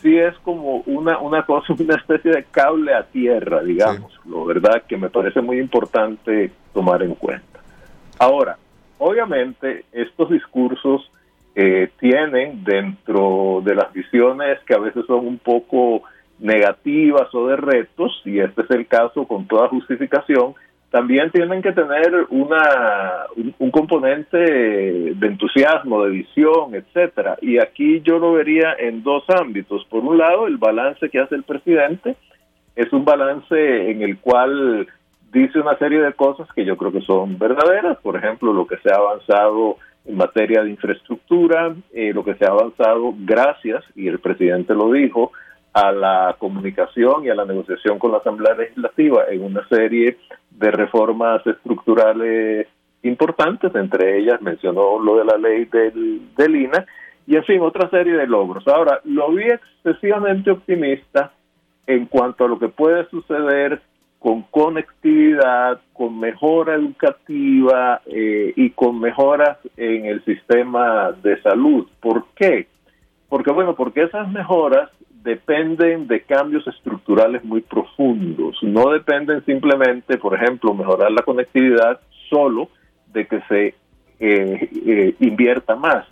[0.01, 4.83] sí es como una, una cosa, una especie de cable a tierra, digamos, lo verdad
[4.87, 7.59] que me parece muy importante tomar en cuenta.
[8.19, 8.57] Ahora,
[8.99, 11.09] obviamente estos discursos
[11.55, 16.03] eh, tienen dentro de las visiones que a veces son un poco
[16.39, 20.53] negativas o de retos, y este es el caso con toda justificación,
[20.95, 23.25] también tienen que tener una,
[23.59, 27.37] un, componente de entusiasmo, de visión, etcétera.
[27.41, 29.83] Y aquí yo lo vería en dos ámbitos.
[29.89, 32.15] Por un lado, el balance que hace el presidente
[32.77, 34.87] es un balance en el cual
[35.33, 37.97] dice una serie de cosas que yo creo que son verdaderas.
[37.97, 42.45] Por ejemplo, lo que se ha avanzado en materia de infraestructura, eh, lo que se
[42.45, 45.33] ha avanzado gracias, y el presidente lo dijo,
[45.75, 50.17] a la comunicación y a la negociación con la Asamblea Legislativa en una serie
[50.51, 52.67] de reformas estructurales
[53.03, 56.85] importantes, entre ellas mencionó lo de la ley del, del INA,
[57.27, 58.65] y en fin, otra serie de logros.
[58.69, 61.33] Ahora, lo vi excesivamente optimista
[61.87, 63.81] en cuanto a lo que puede suceder
[64.19, 71.85] con conectividad, con mejora educativa eh, y con mejoras en el sistema de salud.
[71.99, 72.67] ¿Por qué?
[73.27, 74.89] Porque bueno, porque esas mejoras
[75.25, 82.69] dependen de cambios estructurales muy profundos, no dependen simplemente, por ejemplo, mejorar la conectividad solo
[83.11, 83.73] de que se
[84.19, 86.05] eh, eh, invierta más.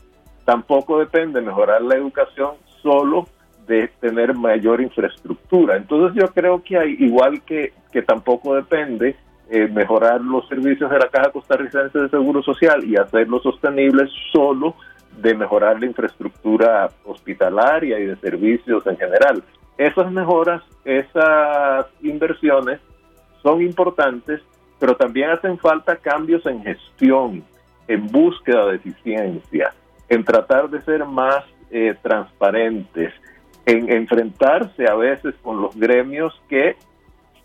[0.45, 3.27] Tampoco depende mejorar la educación solo
[3.67, 5.77] de tener mayor infraestructura.
[5.77, 9.15] Entonces yo creo que hay, igual que, que tampoco depende
[9.51, 14.75] eh, mejorar los servicios de la Caja Costarricense de Seguro Social y hacerlos sostenibles solo
[15.17, 19.43] de mejorar la infraestructura hospitalaria y de servicios en general.
[19.77, 22.79] Esas mejoras, esas inversiones
[23.41, 24.41] son importantes,
[24.79, 27.43] pero también hacen falta cambios en gestión,
[27.87, 29.73] en búsqueda de eficiencia,
[30.09, 33.13] en tratar de ser más eh, transparentes,
[33.65, 36.75] en enfrentarse a veces con los gremios que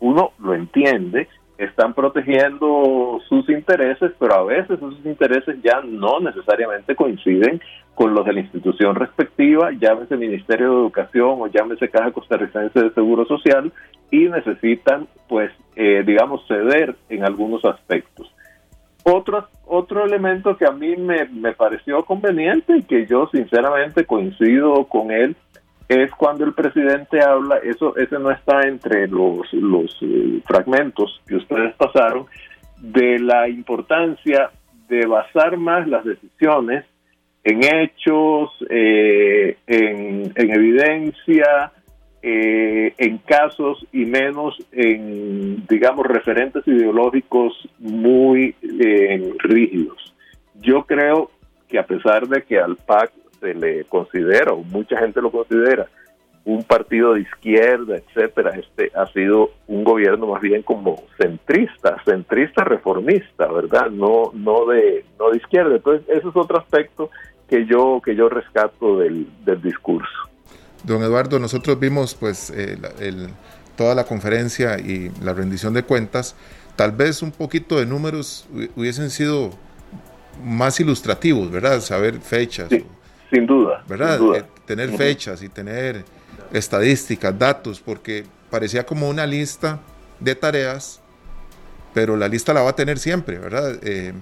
[0.01, 1.29] uno lo entiende,
[1.59, 7.61] están protegiendo sus intereses, pero a veces esos intereses ya no necesariamente coinciden
[7.97, 12.91] con los de la institución respectiva, llámese Ministerio de Educación o llámese Caja Costarricense de
[12.95, 13.73] Seguro Social,
[14.11, 18.33] y necesitan, pues, eh, digamos, ceder en algunos aspectos.
[19.03, 24.85] Otro, otro elemento que a mí me, me pareció conveniente y que yo sinceramente coincido
[24.85, 25.37] con él
[25.89, 31.37] es cuando el presidente habla, eso ese no está entre los, los eh, fragmentos que
[31.37, 32.27] ustedes pasaron,
[32.79, 34.51] de la importancia
[34.89, 36.85] de basar más las decisiones
[37.43, 41.73] en hechos, eh, en, evidencia,
[42.21, 48.55] eh, en casos y menos en, digamos, referentes ideológicos muy
[49.39, 50.15] rígidos.
[50.61, 51.31] Yo creo
[51.69, 55.87] que a pesar de que al PAC se le considera, o mucha gente lo considera,
[56.45, 58.53] un partido de izquierda, etcétera.
[58.59, 63.91] Este ha sido un gobierno más bien como centrista, centrista reformista, ¿verdad?
[63.91, 65.77] No no de no de izquierda.
[65.77, 67.11] Entonces, ese es otro aspecto
[67.49, 70.09] que yo que yo rescato del, del discurso.
[70.85, 73.29] Don Eduardo, nosotros vimos pues eh, el,
[73.77, 76.35] toda la conferencia y la rendición de cuentas.
[76.77, 79.51] Tal vez un poquito de números hubiesen sido
[80.43, 81.81] más ilustrativos, ¿verdad?
[81.81, 82.69] Saber fechas.
[83.31, 83.83] Sin duda.
[83.87, 84.21] ¿Verdad?
[84.37, 86.05] Eh, tener fechas y tener
[86.53, 89.81] estadísticas, datos, porque parecía como una lista
[90.19, 91.01] de tareas,
[91.93, 93.79] pero la lista la va a tener siempre, ¿verdad?
[93.83, 94.15] Eh,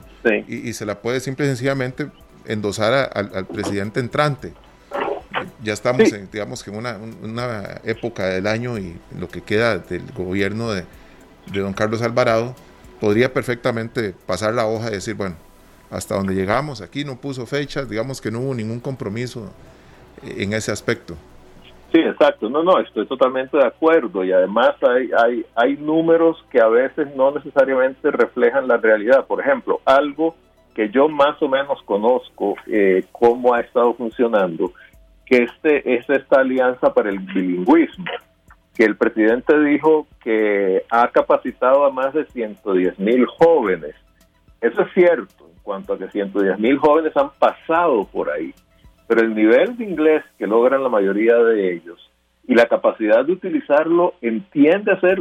[0.48, 2.08] y, se la puede simple y sencillamente
[2.46, 4.52] endosar al presidente entrante.
[5.62, 9.78] Ya estamos, en, digamos que en una, una, época del año y lo que queda
[9.78, 10.84] del gobierno de,
[11.52, 12.54] de don Carlos Alvarado,
[13.00, 15.36] podría perfectamente pasar la hoja y decir, bueno,
[15.90, 16.80] hasta donde llegamos.
[16.80, 19.52] Aquí no puso fechas, digamos que no hubo ningún compromiso
[20.22, 21.14] en ese aspecto.
[21.92, 22.50] Sí, exacto.
[22.50, 27.14] No, no, estoy totalmente de acuerdo y además hay, hay, hay números que a veces
[27.14, 29.26] no necesariamente reflejan la realidad.
[29.26, 30.34] Por ejemplo, algo
[30.74, 34.72] que yo más o menos conozco eh, cómo ha estado funcionando,
[35.24, 38.04] que este es esta alianza para el bilingüismo,
[38.74, 43.94] que el presidente dijo que ha capacitado a más de 110 mil jóvenes.
[44.60, 48.54] Eso es cierto, cuanto a que 110 mil jóvenes han pasado por ahí.
[49.08, 51.98] Pero el nivel de inglés que logran la mayoría de ellos
[52.46, 55.18] y la capacidad de utilizarlo entiende a ser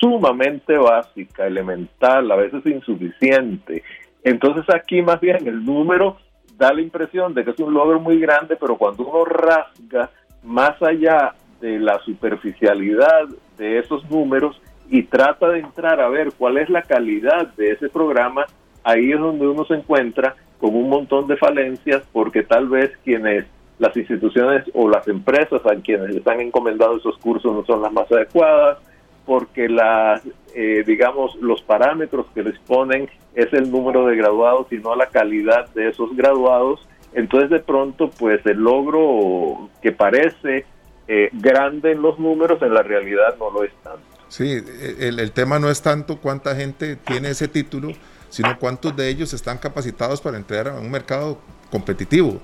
[0.00, 3.84] sumamente básica, elemental, a veces insuficiente.
[4.24, 6.16] Entonces aquí más bien el número
[6.58, 10.10] da la impresión de que es un logro muy grande, pero cuando uno rasga
[10.42, 16.58] más allá de la superficialidad de esos números y trata de entrar a ver cuál
[16.58, 18.44] es la calidad de ese programa,
[18.84, 23.46] ahí es donde uno se encuentra con un montón de falencias porque tal vez quienes
[23.78, 27.92] las instituciones o las empresas a quienes les han encomendado esos cursos no son las
[27.92, 28.78] más adecuadas,
[29.26, 30.22] porque las,
[30.54, 35.06] eh, digamos, los parámetros que les ponen es el número de graduados y no la
[35.06, 36.86] calidad de esos graduados.
[37.14, 40.66] Entonces de pronto, pues el logro que parece
[41.08, 44.02] eh, grande en los números, en la realidad no lo es tanto.
[44.28, 44.62] Sí,
[44.98, 47.92] el, el tema no es tanto cuánta gente tiene ese título,
[48.34, 51.38] sino cuántos de ellos están capacitados para entrar a un mercado
[51.70, 52.40] competitivo.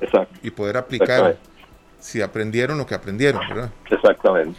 [0.00, 0.34] Exacto.
[0.42, 1.36] Y poder aplicar
[2.00, 3.70] si aprendieron lo que aprendieron, ¿verdad?
[3.88, 4.58] Exactamente.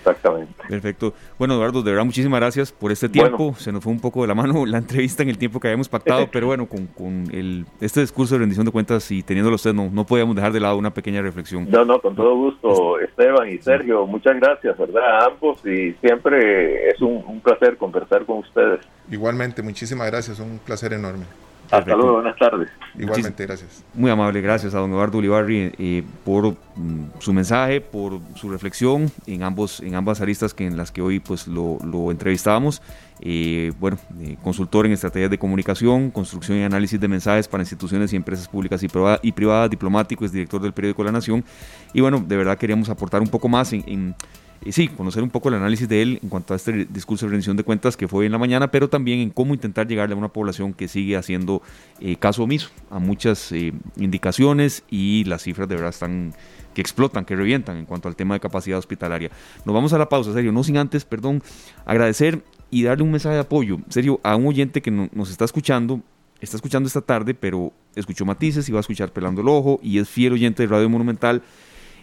[0.00, 0.54] Exactamente.
[0.68, 1.12] Perfecto.
[1.38, 3.54] Bueno, Eduardo, de verdad, muchísimas gracias por este tiempo.
[3.58, 5.88] Se nos fue un poco de la mano la entrevista en el tiempo que habíamos
[5.88, 9.74] pactado, pero bueno, con, con el, este discurso de rendición de cuentas y teniéndolo usted,
[9.74, 11.70] no, no podíamos dejar de lado una pequeña reflexión.
[11.70, 15.22] No, no, con todo gusto, Esteban y Sergio, muchas gracias, ¿verdad?
[15.22, 18.80] A ambos y siempre es un, un placer conversar con ustedes.
[19.10, 21.26] Igualmente, muchísimas gracias, un placer enorme.
[21.70, 22.68] Hasta luego, buenas tardes.
[22.98, 23.84] Igualmente, gracias.
[23.94, 29.10] Muy amable, gracias a don Eduardo Ulibarri eh, por mm, su mensaje, por su reflexión
[29.26, 32.82] en ambos en ambas aristas que en las que hoy pues lo, lo entrevistábamos.
[33.20, 38.12] Eh, bueno, eh, consultor en estrategias de comunicación, construcción y análisis de mensajes para instituciones
[38.12, 41.44] y empresas públicas y, privadas, y privadas diplomático, es director del periódico La Nación.
[41.92, 44.14] Y bueno, de verdad queríamos aportar un poco más en, en
[44.62, 47.30] y sí, conocer un poco el análisis de él en cuanto a este discurso de
[47.30, 50.18] rendición de cuentas que fue en la mañana, pero también en cómo intentar llegarle a
[50.18, 51.62] una población que sigue haciendo
[52.00, 56.34] eh, caso omiso a muchas eh, indicaciones y las cifras de verdad están
[56.74, 59.30] que explotan, que revientan en cuanto al tema de capacidad hospitalaria.
[59.64, 61.42] Nos vamos a la pausa, serio, no sin antes, perdón,
[61.84, 66.00] agradecer y darle un mensaje de apoyo, serio, a un oyente que nos está escuchando,
[66.40, 69.98] está escuchando esta tarde, pero escuchó matices y va a escuchar pelando el ojo y
[69.98, 71.42] es fiel oyente de Radio Monumental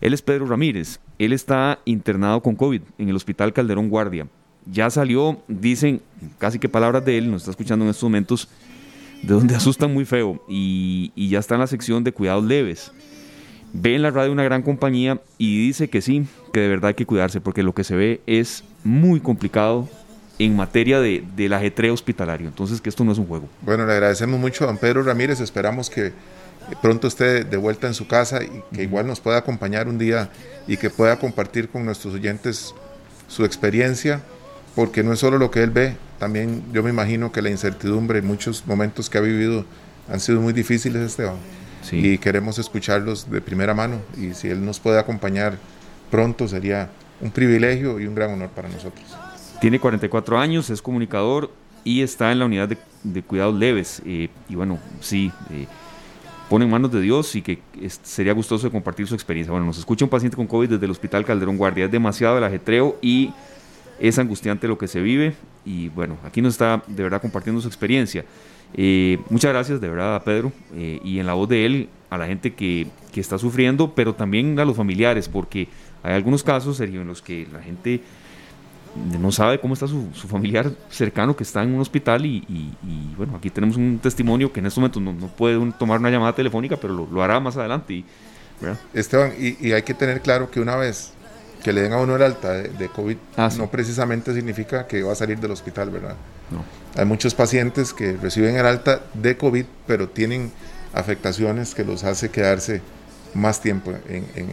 [0.02, 1.00] él es Pedro Ramírez.
[1.20, 4.28] Él está internado con COVID en el Hospital Calderón Guardia.
[4.66, 6.02] Ya salió, dicen,
[6.38, 8.48] casi que palabras de él, nos está escuchando en estos momentos,
[9.24, 10.44] de donde asustan muy feo.
[10.48, 12.92] Y, ya está en la sección de cuidados leves.
[13.74, 16.94] Ve en la radio una gran compañía y dice que sí, que de verdad hay
[16.94, 19.90] que cuidarse, porque lo que se ve es muy complicado
[20.40, 22.48] en materia de, del ajetreo hospitalario.
[22.48, 23.50] Entonces, que esto no es un juego.
[23.62, 25.42] Bueno, le agradecemos mucho a don Pedro Ramírez.
[25.42, 26.14] Esperamos que
[26.76, 30.30] pronto esté de vuelta en su casa y que igual nos pueda acompañar un día
[30.68, 32.74] y que pueda compartir con nuestros oyentes
[33.28, 34.22] su experiencia,
[34.76, 38.20] porque no es solo lo que él ve, también yo me imagino que la incertidumbre
[38.20, 39.66] en muchos momentos que ha vivido
[40.12, 41.38] han sido muy difíciles, Esteban.
[41.92, 45.58] Y queremos escucharlos de primera mano y si él nos puede acompañar
[46.12, 46.90] pronto sería
[47.22, 49.06] un privilegio y un gran honor para nosotros.
[49.62, 51.50] Tiene 44 años, es comunicador
[51.86, 52.70] y está en la unidad
[53.04, 54.02] de, cuidados leves.
[54.06, 55.32] Eh, y bueno, sí.
[55.52, 55.66] Eh,
[56.50, 57.60] pone en manos de Dios y que
[58.04, 59.52] sería gustoso de compartir su experiencia.
[59.52, 61.86] Bueno, nos escucha un paciente con COVID desde el Hospital Calderón Guardia.
[61.86, 63.32] Es demasiado el ajetreo y
[64.00, 65.36] es angustiante lo que se vive.
[65.66, 68.26] Y bueno, aquí nos está de verdad compartiendo su experiencia.
[68.74, 72.18] Eh, muchas gracias de verdad a Pedro eh, y en la voz de él a
[72.18, 75.68] la gente que, que, está sufriendo, pero también a los familiares, porque
[76.04, 78.02] hay algunos casos, Sergio, en los que la gente
[79.20, 82.74] no sabe cómo está su, familiar cercano que está en un hospital y,
[83.16, 86.78] bueno, aquí tenemos un testimonio que en este momento no, puede tomar una llamada telefónica,
[86.78, 88.04] pero lo, hará más adelante.
[88.94, 91.14] Esteban, y, hay que tener claro que una vez
[91.64, 95.14] que le den a uno el alta de, COVID, ah, no precisamente significa que va
[95.14, 96.16] a salir del hospital, ¿verdad?
[96.52, 96.64] No.
[96.96, 100.52] Hay muchos pacientes que reciben el alta de COVID, pero tienen
[100.94, 102.82] afectaciones que los hace quedarse
[103.34, 104.50] más tiempo en, en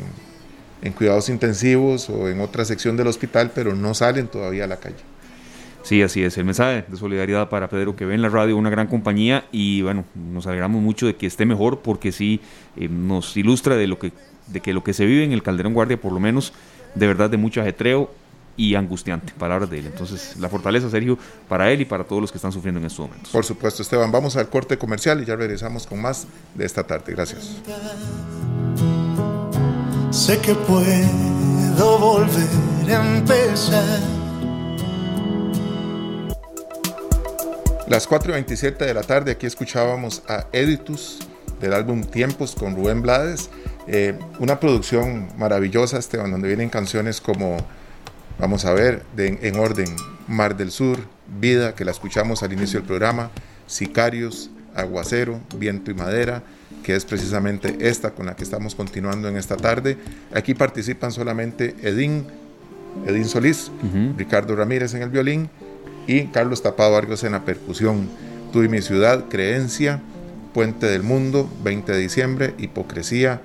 [0.84, 4.76] en cuidados intensivos o en otra sección del hospital, pero no salen todavía a la
[4.76, 4.96] calle.
[5.82, 6.38] Sí, así es.
[6.38, 9.82] El mensaje de solidaridad para Pedro que ve en la radio una gran compañía y
[9.82, 12.40] bueno, nos alegramos mucho de que esté mejor porque sí
[12.76, 14.12] eh, nos ilustra de lo que
[14.46, 16.52] de que lo que se vive en el Calderón Guardia por lo menos
[16.94, 18.10] de verdad de mucho ajetreo
[18.56, 19.86] y angustiante, palabras de él.
[19.86, 21.18] Entonces, la fortaleza, Sergio,
[21.48, 23.32] para él y para todos los que están sufriendo en estos momentos.
[23.32, 24.12] Por supuesto, Esteban.
[24.12, 27.12] Vamos al corte comercial y ya regresamos con más de esta tarde.
[27.12, 27.56] Gracias.
[30.14, 32.48] Sé que puedo volver
[32.88, 33.98] a empezar.
[37.88, 41.18] Las 4.27 de la tarde, aquí escuchábamos a Editus
[41.60, 43.50] del álbum Tiempos con Rubén Blades.
[43.88, 47.56] Eh, una producción maravillosa, Esteban, donde vienen canciones como,
[48.38, 49.96] vamos a ver, en orden,
[50.28, 51.00] Mar del Sur,
[51.40, 53.32] Vida, que la escuchamos al inicio del programa,
[53.66, 56.44] Sicarios, Aguacero, Viento y Madera,
[56.84, 59.96] que es precisamente esta con la que estamos continuando en esta tarde.
[60.32, 62.26] Aquí participan solamente Edín,
[63.06, 63.72] Edín Solís,
[64.16, 65.48] Ricardo Ramírez en el violín
[66.06, 68.08] y Carlos Tapado Argos en la percusión.
[68.52, 70.00] Tú y mi ciudad, Creencia,
[70.52, 73.40] Puente del Mundo, 20 de diciembre, Hipocresía,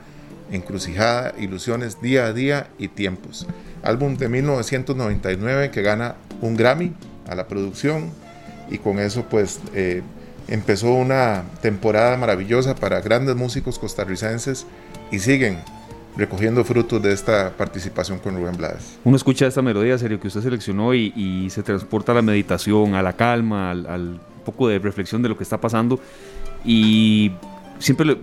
[0.52, 3.48] Encrucijada, Ilusiones día a día y Tiempos.
[3.82, 6.94] Álbum de 1999 que gana un Grammy
[7.28, 8.12] a la producción
[8.70, 10.02] y con eso pues eh,
[10.50, 14.66] empezó una temporada maravillosa para grandes músicos costarricenses
[15.12, 15.60] y siguen
[16.18, 18.98] recogiendo frutos de esta participación con Rubén Blades.
[19.04, 23.04] Uno escucha esta melodía, serio, que usted seleccionó y, se transporta a la meditación, a
[23.04, 26.00] la calma, al, poco de reflexión de lo que está pasando
[26.66, 27.32] y
[27.78, 28.18] siempre le,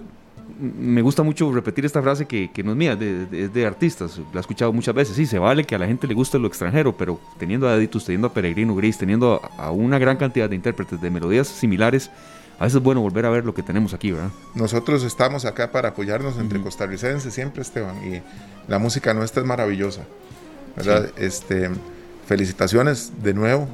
[0.58, 4.40] me gusta mucho repetir esta frase que, no es mía, es de, artistas, la he
[4.40, 5.16] escuchado muchas veces.
[5.16, 8.04] Sí, se vale que a la gente le guste lo extranjero, pero teniendo a Editus,
[8.04, 12.10] teniendo a Peregrino Gris, teniendo a, una gran cantidad de intérpretes de melodías similares,
[12.58, 14.30] a veces es bueno volver a ver lo que tenemos aquí, ¿verdad?
[14.54, 18.22] Nosotros estamos acá para apoyarnos entre costarricenses siempre, Esteban, y
[18.68, 20.02] la música nuestra es maravillosa.
[20.76, 21.10] ¿verdad?
[21.16, 21.70] Este,
[22.26, 23.68] felicitaciones de nuevo.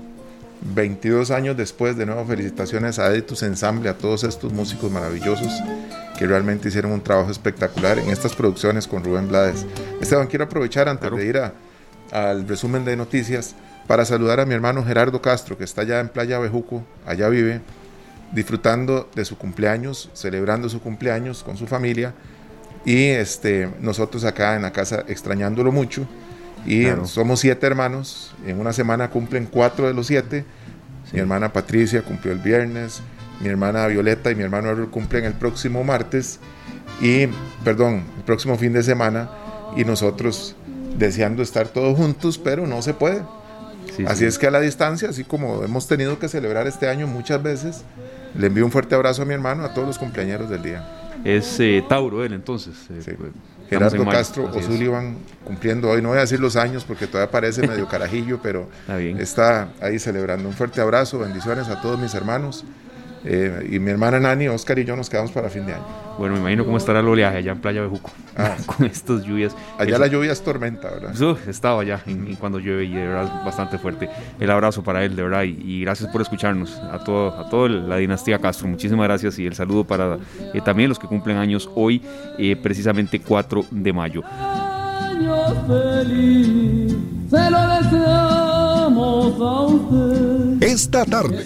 [0.64, 5.52] 22 años después, de nuevo felicitaciones a Editus Ensamble, a todos estos músicos maravillosos
[6.18, 9.66] que realmente hicieron un trabajo espectacular en estas producciones con Rubén Blades.
[10.00, 11.52] Esteban, quiero aprovechar antes de ir a,
[12.12, 13.54] al resumen de noticias
[13.86, 17.60] para saludar a mi hermano Gerardo Castro, que está allá en Playa Bejuco, allá vive,
[18.32, 22.14] disfrutando de su cumpleaños, celebrando su cumpleaños con su familia
[22.84, 26.06] y este, nosotros acá en la casa extrañándolo mucho.
[26.66, 30.44] Y somos siete hermanos, en una semana cumplen cuatro de los siete.
[31.12, 33.02] Mi hermana Patricia cumplió el viernes,
[33.40, 36.38] mi hermana Violeta y mi hermano Errol cumplen el próximo martes
[37.00, 37.26] y,
[37.64, 39.28] perdón, el próximo fin de semana
[39.76, 40.54] y nosotros
[40.96, 43.22] deseando estar todos juntos, pero no se puede.
[44.06, 47.42] así es que a la distancia, así como hemos tenido que celebrar este año muchas
[47.42, 47.82] veces,
[48.38, 51.02] le envío un fuerte abrazo a mi hermano, a todos los cumpleaños del día.
[51.24, 52.74] Es eh, Tauro él entonces.
[52.90, 53.30] Eh, pues,
[53.78, 57.88] Gerardo Castro O'Sullivan cumpliendo hoy, no voy a decir los años porque todavía parece medio
[57.90, 58.68] carajillo, pero
[59.18, 60.48] está ahí celebrando.
[60.48, 62.64] Un fuerte abrazo, bendiciones a todos mis hermanos.
[63.24, 65.84] Eh, y mi hermana Nani, Oscar y yo nos quedamos para fin de año.
[66.18, 68.56] Bueno, me imagino cómo estará el oleaje allá en Playa Bejuco ah.
[68.66, 69.56] con estas lluvias.
[69.78, 71.14] Allá la lluvia es tormenta, ¿verdad?
[71.14, 72.02] Yo estaba allá
[72.38, 74.08] cuando llueve y de verdad es bastante fuerte.
[74.40, 77.96] El abrazo para él, de verdad, y, gracias por escucharnos a todo, a toda la
[77.96, 78.68] dinastía Castro.
[78.68, 80.18] Muchísimas gracias y el saludo para
[80.52, 82.02] eh, también los que cumplen años hoy,
[82.38, 84.22] eh, precisamente 4 de mayo.
[87.30, 90.62] se lo deseamos a usted.
[90.62, 91.44] Esta tarde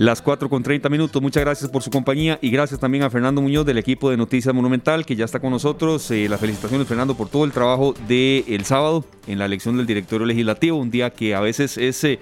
[0.00, 1.20] las 4 con 30 minutos.
[1.20, 4.54] Muchas gracias por su compañía y gracias también a Fernando Muñoz del equipo de Noticias
[4.54, 6.10] Monumental que ya está con nosotros.
[6.10, 9.84] Eh, las felicitaciones, Fernando, por todo el trabajo del el sábado en la elección del
[9.84, 10.78] directorio legislativo.
[10.78, 12.02] Un día que a veces es.
[12.04, 12.18] Eh,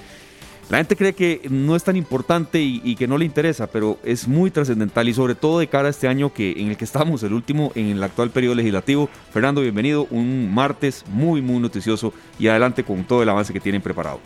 [0.70, 4.26] la gente cree que no es tan importante y, que no le interesa, pero es
[4.26, 7.22] muy trascendental y sobre todo de cara a este año que, en el que estamos,
[7.22, 9.08] el último en el actual periodo legislativo.
[9.32, 10.08] Fernando, bienvenido.
[10.10, 14.20] Un martes muy, muy noticioso y adelante con todo el avance que tienen preparado.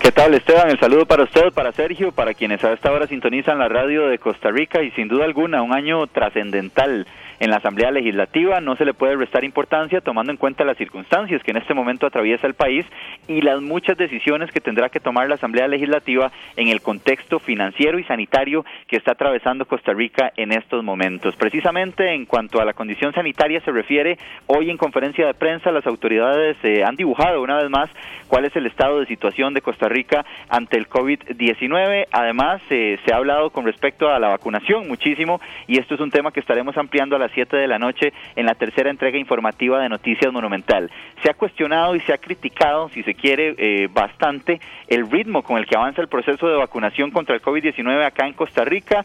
[0.00, 0.70] ¿Qué tal Esteban?
[0.70, 4.18] El saludo para usted, para Sergio, para quienes a esta hora sintonizan la radio de
[4.18, 7.06] Costa Rica y sin duda alguna un año trascendental
[7.40, 8.60] en la Asamblea Legislativa.
[8.60, 12.06] No se le puede restar importancia tomando en cuenta las circunstancias que en este momento
[12.06, 12.86] atraviesa el país
[13.28, 17.98] y las muchas decisiones que tendrá que tomar la Asamblea Legislativa en el contexto financiero
[17.98, 21.36] y sanitario que está atravesando Costa Rica en estos momentos.
[21.36, 25.86] Precisamente en cuanto a la condición sanitaria se refiere, hoy en conferencia de prensa las
[25.86, 27.90] autoridades eh, han dibujado una vez más
[28.28, 32.06] cuál es el estado de situación de Costa Rica ante el COVID-19.
[32.10, 36.10] Además, eh, se ha hablado con respecto a la vacunación muchísimo y esto es un
[36.10, 39.80] tema que estaremos ampliando a las 7 de la noche en la tercera entrega informativa
[39.80, 40.90] de Noticias Monumental.
[41.22, 45.58] Se ha cuestionado y se ha criticado, si se quiere, eh, bastante el ritmo con
[45.58, 49.04] el que avanza el proceso de vacunación contra el COVID-19 acá en Costa Rica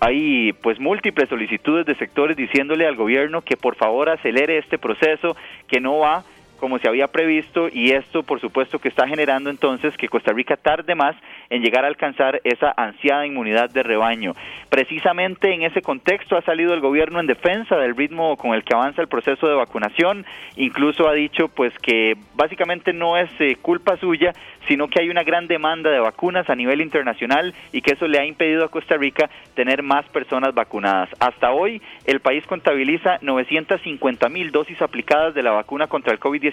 [0.00, 5.36] hay pues múltiples solicitudes de sectores diciéndole al gobierno que por favor acelere este proceso,
[5.68, 6.24] que no va
[6.60, 10.56] como se había previsto y esto por supuesto que está generando entonces que Costa Rica
[10.56, 11.16] tarde más
[11.48, 14.34] en llegar a alcanzar esa ansiada inmunidad de rebaño.
[14.68, 18.74] Precisamente en ese contexto ha salido el gobierno en defensa del ritmo con el que
[18.74, 20.24] avanza el proceso de vacunación,
[20.56, 24.32] incluso ha dicho pues que básicamente no es eh, culpa suya,
[24.68, 28.20] sino que hay una gran demanda de vacunas a nivel internacional y que eso le
[28.20, 31.08] ha impedido a Costa Rica tener más personas vacunadas.
[31.18, 36.49] Hasta hoy el país contabiliza 950 mil dosis aplicadas de la vacuna contra el COVID-19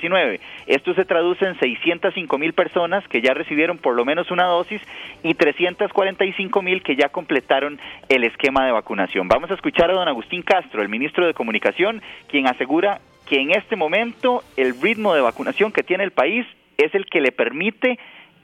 [0.68, 4.82] esto se traduce en 605 mil personas que ya recibieron por lo menos una dosis
[5.24, 7.80] y 345 mil que ya completaron
[8.10, 9.28] el esquema de vacunación.
[9.28, 13.52] Vamos a escuchar a don Agustín Castro, el ministro de Comunicación, quien asegura que en
[13.52, 16.45] este momento el ritmo de vacunación que tiene el país
[16.78, 18.00] es el que le permite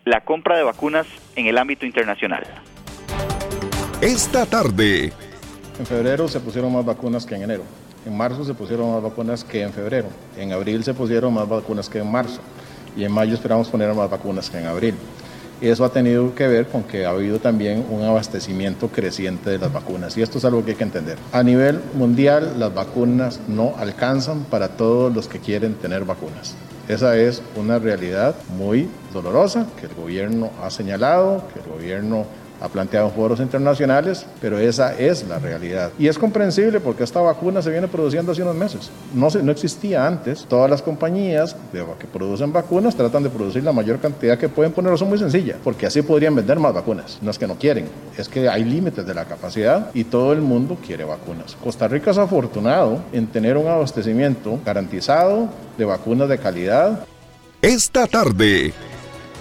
[0.05, 2.43] la compra de vacunas en el ámbito internacional.
[4.01, 5.13] Esta tarde.
[5.79, 7.63] En febrero se pusieron más vacunas que en enero.
[8.05, 10.07] En marzo se pusieron más vacunas que en febrero.
[10.37, 12.41] En abril se pusieron más vacunas que en marzo.
[12.97, 14.95] Y en mayo esperamos poner más vacunas que en abril.
[15.61, 19.57] Y eso ha tenido que ver con que ha habido también un abastecimiento creciente de
[19.57, 20.17] las vacunas.
[20.17, 21.17] Y esto es algo que hay que entender.
[21.31, 26.55] A nivel mundial, las vacunas no alcanzan para todos los que quieren tener vacunas.
[26.89, 32.25] Esa es una realidad muy dolorosa que el gobierno ha señalado, que el gobierno
[32.63, 35.91] ha planteado foros internacionales, pero esa es la realidad.
[35.99, 38.89] Y es comprensible porque esta vacuna se viene produciendo hace unos meses.
[39.13, 40.45] No, no existía antes.
[40.47, 41.57] Todas las compañías
[41.99, 44.97] que producen vacunas tratan de producir la mayor cantidad que pueden poner.
[44.97, 47.19] Son muy sencillas, porque así podrían vender más vacunas.
[47.21, 47.85] No es que no quieren,
[48.17, 51.57] es que hay límites de la capacidad y todo el mundo quiere vacunas.
[51.61, 57.05] Costa Rica es afortunado en tener un abastecimiento garantizado de vacunas de calidad.
[57.61, 58.73] Esta tarde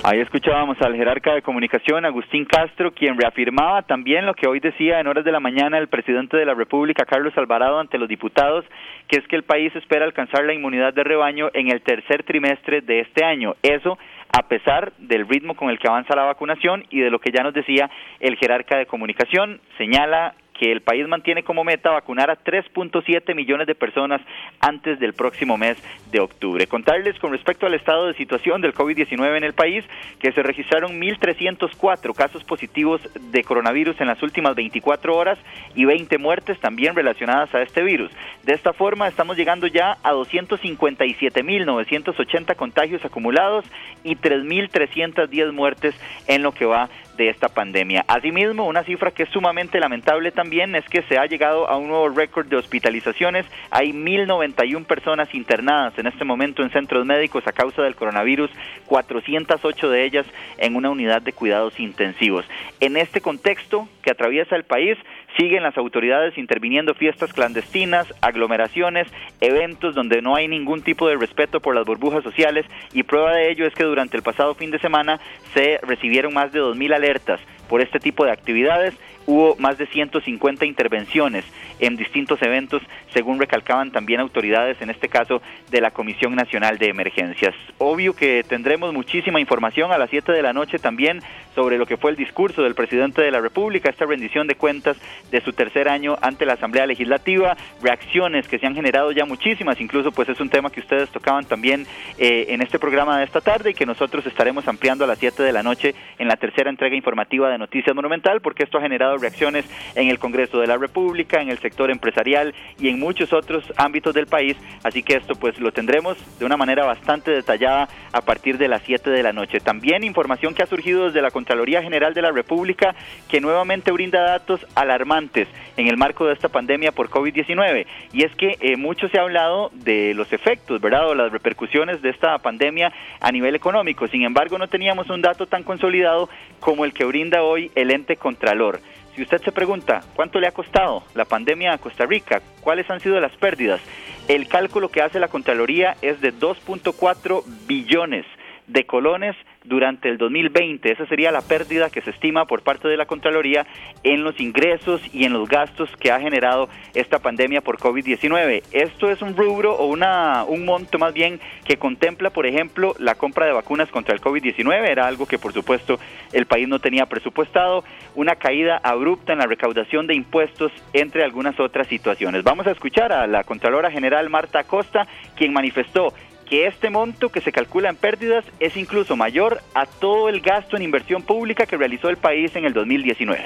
[0.05, 4.99] Ahí escuchábamos al jerarca de comunicación, Agustín Castro, quien reafirmaba también lo que hoy decía
[4.99, 8.65] en horas de la mañana el presidente de la República, Carlos Alvarado, ante los diputados,
[9.07, 12.81] que es que el país espera alcanzar la inmunidad de rebaño en el tercer trimestre
[12.81, 13.55] de este año.
[13.63, 13.97] Eso
[14.37, 17.45] a pesar del ritmo con el que avanza la vacunación y de lo que ya
[17.45, 17.89] nos decía
[18.19, 23.67] el jerarca de comunicación, señala que el país mantiene como meta vacunar a 3.7 millones
[23.67, 24.21] de personas
[24.61, 25.77] antes del próximo mes
[26.11, 26.67] de octubre.
[26.67, 29.85] Contarles con respecto al estado de situación del COVID-19 en el país,
[30.19, 33.01] que se registraron 1.304 casos positivos
[33.33, 35.39] de coronavirus en las últimas 24 horas
[35.75, 38.13] y 20 muertes también relacionadas a este virus.
[38.45, 43.65] De esta forma, estamos llegando ya a 257.980 contagios acumulados
[44.05, 45.95] y 3.310 muertes
[46.27, 46.89] en lo que va
[47.23, 48.05] de esta pandemia.
[48.09, 51.89] Asimismo, una cifra que es sumamente lamentable también es que se ha llegado a un
[51.89, 53.47] nuevo récord de hospitalizaciones.
[53.70, 58.51] Hay 1.091 personas internadas en este momento en centros médicos a causa del coronavirus,
[58.87, 60.27] 408 de ellas
[60.59, 62.45] en una unidad de cuidados intensivos.
[62.81, 64.99] En este contexto que atraviesa el país,
[65.37, 69.09] siguen las autoridades interviniendo fiestas clandestinas, aglomeraciones,
[69.41, 73.51] eventos donde no hay ningún tipo de respeto por las burbujas sociales y prueba de
[73.51, 75.20] ello es que durante el pasado fin de semana
[75.55, 78.95] se recibieron más de 2.000 alertas por este tipo de actividades
[79.27, 81.45] hubo más de 150 intervenciones
[81.79, 82.83] en distintos eventos,
[83.13, 87.55] según recalcaban también autoridades, en este caso de la Comisión Nacional de Emergencias.
[87.79, 91.21] Obvio que tendremos muchísima información a las 7 de la noche también
[91.55, 94.97] sobre lo que fue el discurso del presidente de la República, esta rendición de cuentas
[95.31, 99.81] de su tercer año ante la Asamblea Legislativa, reacciones que se han generado ya muchísimas,
[99.81, 101.87] incluso pues es un tema que ustedes tocaban también
[102.19, 105.43] eh, en este programa de esta tarde y que nosotros estaremos ampliando a las 7
[105.43, 109.17] de la noche en la tercera entrega informativa de Noticias Monumental, porque esto ha generado
[109.19, 113.73] reacciones en el Congreso de la República, en el sector empresarial y en muchos otros
[113.77, 114.57] ámbitos del país.
[114.83, 118.83] Así que esto pues lo tendremos de una manera bastante detallada a partir de las
[118.83, 119.61] 7 de la noche.
[119.61, 122.95] También información que ha surgido desde la Contraloría General de la República
[123.29, 127.87] que nuevamente brinda datos alarmantes en el marco de esta pandemia por COVID-19.
[128.13, 131.09] Y es que eh, mucho se ha hablado de los efectos, ¿verdad?
[131.09, 134.09] O las repercusiones de esta pandemia a nivel económico.
[134.09, 136.29] Sin embargo, no teníamos un dato tan consolidado
[136.61, 138.80] como el que brinda hoy el ente Contralor.
[139.14, 143.01] Si usted se pregunta cuánto le ha costado la pandemia a Costa Rica, cuáles han
[143.01, 143.80] sido las pérdidas,
[144.28, 148.24] el cálculo que hace la Contraloría es de 2.4 billones
[148.66, 150.93] de colones durante el 2020.
[150.93, 153.67] Esa sería la pérdida que se estima por parte de la Contraloría
[154.03, 158.63] en los ingresos y en los gastos que ha generado esta pandemia por COVID-19.
[158.73, 163.15] Esto es un rubro o una, un monto más bien que contempla, por ejemplo, la
[163.15, 164.89] compra de vacunas contra el COVID-19.
[164.89, 165.99] Era algo que, por supuesto,
[166.33, 167.85] el país no tenía presupuestado.
[168.15, 172.43] Una caída abrupta en la recaudación de impuestos, entre algunas otras situaciones.
[172.43, 175.07] Vamos a escuchar a la Contralora General Marta Acosta,
[175.37, 176.13] quien manifestó
[176.53, 180.77] que este monto que se calcula en pérdidas es incluso mayor a todo el gasto
[180.77, 183.43] en inversión pública que realizó el país en el 2019.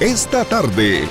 [0.00, 1.04] Esta tarde.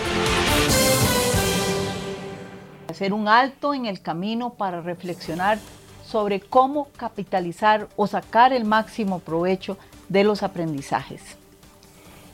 [2.89, 5.57] Hacer un alto en el camino para reflexionar
[6.03, 9.77] sobre cómo capitalizar o sacar el máximo provecho
[10.09, 11.37] de los aprendizajes.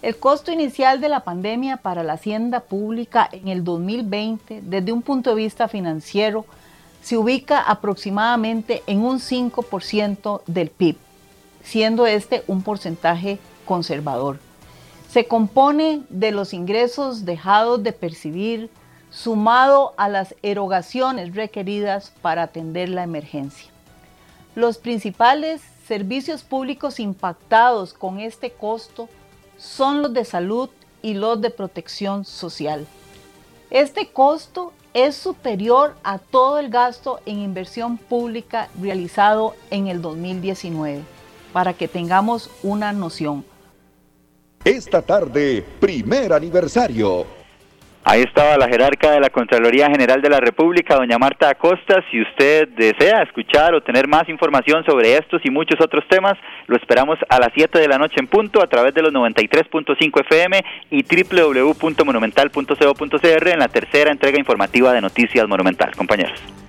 [0.02, 5.04] El costo inicial de la pandemia para la hacienda pública en el 2020, desde un
[5.04, 6.46] punto de vista financiero,
[7.04, 10.98] se ubica aproximadamente en un 5% del PIB,
[11.64, 14.40] siendo este un porcentaje conservador.
[15.08, 18.72] Se compone de los ingresos dejados de percibir,
[19.12, 23.70] sumado a las erogaciones requeridas para atender la emergencia.
[24.56, 29.10] Los principales servicios públicos impactados con este costo
[29.62, 30.70] son los de salud
[31.04, 32.88] y los de protección social.
[33.70, 41.04] Este costo es superior a todo el gasto en inversión pública realizado en el 2019,
[41.54, 43.46] para que tengamos una noción.
[44.66, 47.41] Esta tarde, primer aniversario.
[48.04, 52.04] Ahí estaba la jerarca de la Contraloría General de la República, doña Marta Acosta.
[52.10, 56.34] Si usted desea escuchar o tener más información sobre estos y muchos otros temas,
[56.66, 60.22] lo esperamos a las 7 de la noche en punto a través de los 93.5
[60.22, 65.96] FM y www.monumental.co.cr en la tercera entrega informativa de Noticias Monumental.
[65.96, 66.61] Compañeros.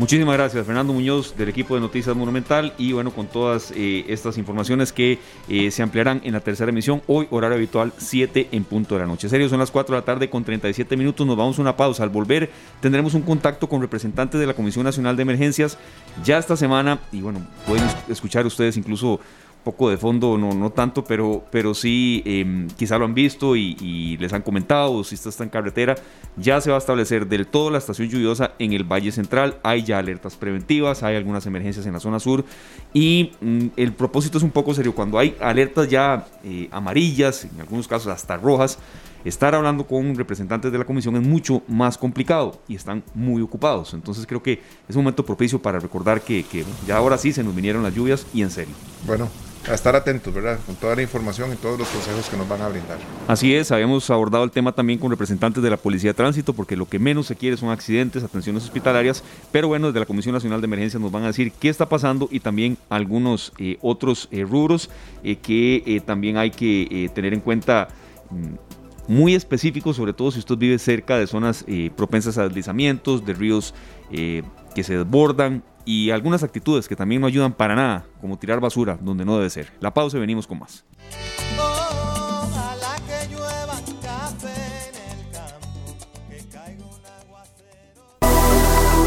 [0.00, 2.72] Muchísimas gracias, Fernando Muñoz, del equipo de Noticias Monumental.
[2.78, 7.02] Y bueno, con todas eh, estas informaciones que eh, se ampliarán en la tercera emisión,
[7.06, 9.28] hoy, horario habitual, 7 en punto de la noche.
[9.28, 11.26] Serio, son las 4 de la tarde con 37 minutos.
[11.26, 12.02] Nos vamos a una pausa.
[12.02, 15.76] Al volver, tendremos un contacto con representantes de la Comisión Nacional de Emergencias
[16.24, 16.98] ya esta semana.
[17.12, 19.20] Y bueno, pueden escuchar ustedes incluso
[19.62, 24.16] poco de fondo, no, no tanto, pero, pero sí em, quizá lo han visto y,
[24.18, 25.96] les han comentado, si está en carretera,
[26.36, 29.82] ya se va a establecer del todo la estación lluviosa en el Valle Central, hay
[29.82, 32.44] ya alertas preventivas, hay algunas emergencias en la zona sur
[32.92, 37.60] y mm, el propósito es un poco serio, cuando hay alertas ya eh, amarillas, en
[37.60, 38.78] algunos casos hasta rojas,
[39.24, 43.94] estar hablando con representantes de la comisión es mucho más complicado y están muy ocupados.
[43.94, 47.44] Entonces creo que es un momento propicio para recordar que, que ya ahora sí se
[47.44, 48.74] nos vinieron las lluvias y en serio.
[49.06, 49.28] Bueno,
[49.68, 50.58] a estar atentos, ¿verdad?
[50.64, 52.98] Con toda la información y todos los consejos que nos van a brindar.
[53.28, 56.76] Así es, habíamos abordado el tema también con representantes de la Policía de Tránsito, porque
[56.76, 60.60] lo que menos se quiere son accidentes, atenciones hospitalarias, pero bueno, desde la Comisión Nacional
[60.60, 64.44] de Emergencias nos van a decir qué está pasando y también algunos eh, otros eh,
[64.48, 64.90] rubros
[65.22, 67.88] eh, que también hay que tener en cuenta
[68.30, 68.79] mm,
[69.10, 71.64] muy específicos, sobre todo si usted vive cerca de zonas
[71.96, 73.74] propensas a deslizamientos, de ríos
[74.10, 78.98] que se desbordan y algunas actitudes que también no ayudan para nada, como tirar basura
[79.00, 79.72] donde no debe ser.
[79.80, 80.84] La pausa y venimos con más.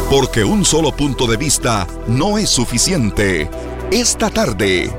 [0.09, 3.49] Porque un solo punto de vista no es suficiente.
[3.89, 4.91] Esta tarde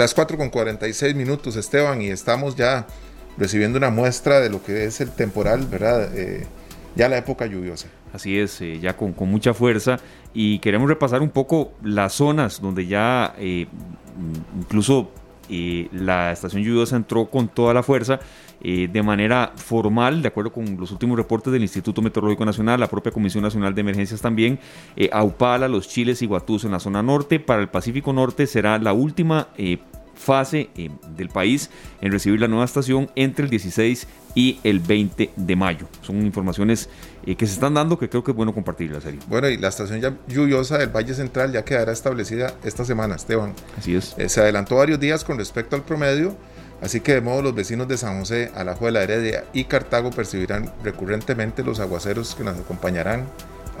[0.00, 2.86] Las 4 con 46 minutos, Esteban, y estamos ya
[3.36, 6.16] recibiendo una muestra de lo que es el temporal, ¿verdad?
[6.16, 6.46] Eh,
[6.96, 7.88] ya la época lluviosa.
[8.14, 9.98] Así es, eh, ya con, mucha fuerza.
[10.32, 13.66] Y queremos repasar un poco las zonas donde ya eh,
[14.58, 15.10] incluso
[15.92, 18.20] la estación lluviosa entró con toda la fuerza.
[18.62, 23.10] De manera formal, de acuerdo con los últimos reportes del Instituto Meteorológico Nacional, la propia
[23.10, 24.58] Comisión Nacional de Emergencias también,
[25.12, 27.40] Aupala, Los Chiles y Guatús en la zona norte.
[27.40, 29.48] Para el Pacífico Norte será la última
[30.20, 35.30] fase eh, del país en recibir la nueva estación entre el 16 y el 20
[35.34, 35.88] de mayo.
[36.02, 36.88] Son informaciones
[37.26, 39.02] eh, que se están dando que creo que es bueno compartirlas.
[39.02, 39.20] Serio.
[39.28, 43.54] Bueno, y la estación ya lluviosa del Valle Central ya quedará establecida esta semana, Esteban.
[43.76, 44.14] Así es.
[44.18, 46.36] Eh, se adelantó varios días con respecto al promedio.
[46.82, 51.62] Así que de modo los vecinos de San José, Alajuela, Heredia y Cartago percibirán recurrentemente
[51.62, 53.26] los aguaceros que nos acompañarán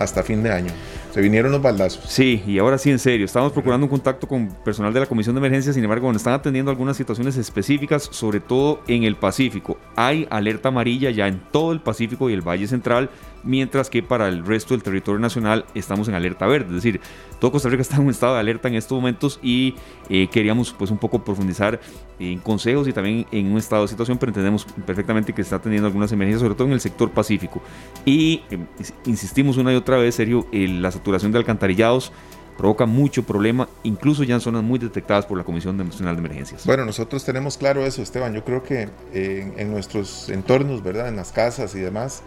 [0.00, 0.72] hasta fin de año.
[1.12, 2.04] Se vinieron los baldazos.
[2.08, 3.26] Sí, y ahora sí, en serio.
[3.26, 6.70] Estamos procurando un contacto con personal de la Comisión de Emergencia, sin embargo, están atendiendo
[6.70, 9.78] algunas situaciones específicas, sobre todo en el Pacífico.
[9.96, 13.10] Hay alerta amarilla ya en todo el Pacífico y el Valle Central
[13.42, 17.00] mientras que para el resto del territorio nacional estamos en alerta verde, es decir,
[17.38, 19.74] todo Costa Rica está en un estado de alerta en estos momentos y
[20.08, 21.80] eh, queríamos pues un poco profundizar
[22.18, 25.86] en consejos y también en un estado de situación, pero entendemos perfectamente que está teniendo
[25.86, 27.62] algunas emergencias, sobre todo en el sector pacífico.
[28.04, 28.66] Y em,
[29.06, 32.12] insistimos una y otra vez, serio, la saturación de alcantarillados
[32.60, 36.66] provoca mucho problema, incluso ya en zonas muy detectadas por la Comisión Nacional de Emergencias.
[36.66, 38.34] Bueno, nosotros tenemos claro eso, Esteban.
[38.34, 41.08] Yo creo que en, en nuestros entornos, ¿verdad?
[41.08, 42.22] En las casas y demás,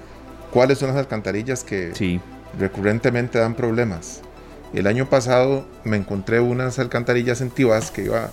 [0.53, 2.19] cuáles son las alcantarillas que
[2.59, 4.21] recurrentemente dan problemas.
[4.73, 8.31] El año pasado me encontré unas alcantarillas en Tibás que iba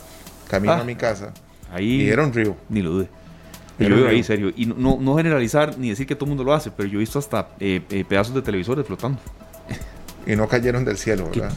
[0.49, 1.33] camino a ah, mi casa
[1.73, 2.57] ahí y era un río.
[2.68, 3.09] Ni lo dude.
[3.79, 4.53] Yo vivo ahí, serio.
[4.55, 7.01] Y no, no, generalizar ni decir que todo el mundo lo hace, pero yo he
[7.01, 9.18] visto hasta eh, eh, pedazos de televisores flotando.
[10.27, 11.51] Y no cayeron del cielo, ¿verdad?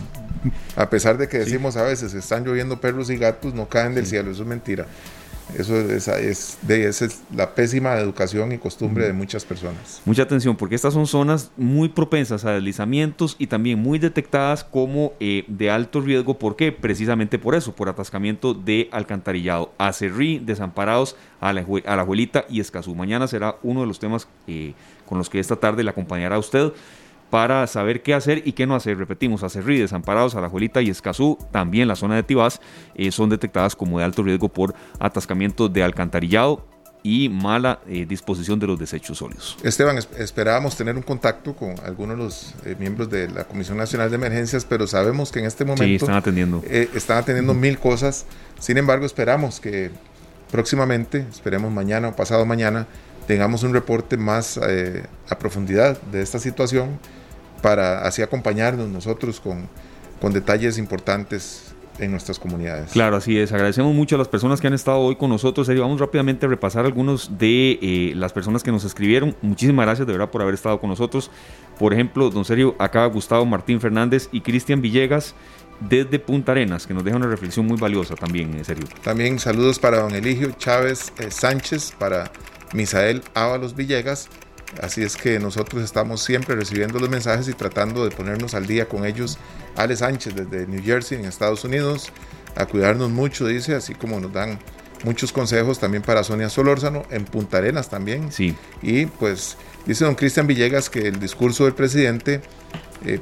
[0.77, 4.05] A pesar de que decimos a veces, están lloviendo perros y gatos, no caen del
[4.05, 4.87] cielo, eso es mentira.
[5.57, 10.01] Eso es, es, de, esa es la pésima educación y costumbre de muchas personas.
[10.05, 15.13] Mucha atención, porque estas son zonas muy propensas a deslizamientos y también muy detectadas como
[15.19, 16.37] eh, de alto riesgo.
[16.39, 16.71] ¿Por qué?
[16.71, 19.71] Precisamente por eso, por atascamiento de alcantarillado.
[19.77, 22.95] Acerrí, desamparados a la, a la abuelita y Escazú.
[22.95, 24.73] Mañana será uno de los temas eh,
[25.07, 26.73] con los que esta tarde le acompañará a usted
[27.33, 28.95] para saber qué hacer y qué no hacer.
[28.95, 32.61] Repetimos, Acerrí, Desamparados, Alajuelita y Escazú, también la zona de Tibás,
[32.93, 36.67] eh, son detectadas como de alto riesgo por atascamiento de alcantarillado
[37.01, 39.57] y mala eh, disposición de los desechos sólidos.
[39.63, 44.11] Esteban, esperábamos tener un contacto con algunos de los eh, miembros de la Comisión Nacional
[44.11, 48.27] de Emergencias, pero sabemos que en este momento sí, están atendiendo, están atendiendo mil cosas.
[48.59, 49.89] Sin embargo, esperamos que
[50.51, 52.85] próximamente, esperemos mañana o pasado mañana,
[53.25, 56.99] tengamos un reporte más a profundidad de esta situación
[57.63, 59.69] para así acompañarnos nosotros con,
[60.21, 62.91] con detalles importantes en nuestras comunidades.
[62.91, 63.53] Claro, así es.
[63.53, 65.65] Agradecemos mucho a las personas que han estado hoy con nosotros.
[65.65, 69.35] Serio, vamos rápidamente a repasar algunos de eh, las personas que nos escribieron.
[69.41, 71.31] Muchísimas gracias de verdad por haber estado con nosotros.
[71.79, 75.33] Por ejemplo, don Sergio, acá Gustavo Martín Fernández y Cristian Villegas
[75.79, 78.85] desde Punta Arenas, que nos deja una reflexión muy valiosa también, en serio.
[79.03, 82.31] También saludos para don Eligio Chávez eh, Sánchez, para
[82.73, 84.29] Misael Ábalos Villegas,
[84.81, 88.87] Así es que nosotros estamos siempre recibiendo los mensajes y tratando de ponernos al día
[88.87, 89.37] con ellos.
[89.75, 92.11] Ale Sánchez desde New Jersey, en Estados Unidos.
[92.55, 94.59] a cuidarnos mucho, dice, así como nos dan
[95.03, 98.31] muchos consejos también para Sonia Solórzano, en Punta Arenas también.
[98.31, 98.55] Sí.
[98.81, 102.41] Y pues dice don Cristian Villegas que el discurso del presidente
[103.05, 103.19] eh,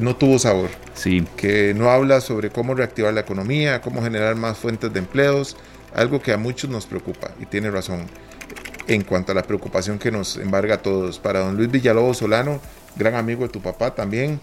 [0.00, 0.70] no tuvo sabor.
[0.94, 1.24] Sí.
[1.36, 5.56] Que no habla sobre cómo reactivar la economía, cómo generar más fuentes de empleos,
[5.94, 8.06] algo que a muchos nos preocupa y tiene razón
[8.88, 11.18] en cuanto a la preocupación que nos embarga a todos.
[11.18, 12.60] Para don Luis Villalobos Solano,
[12.96, 14.40] gran amigo de tu papá también,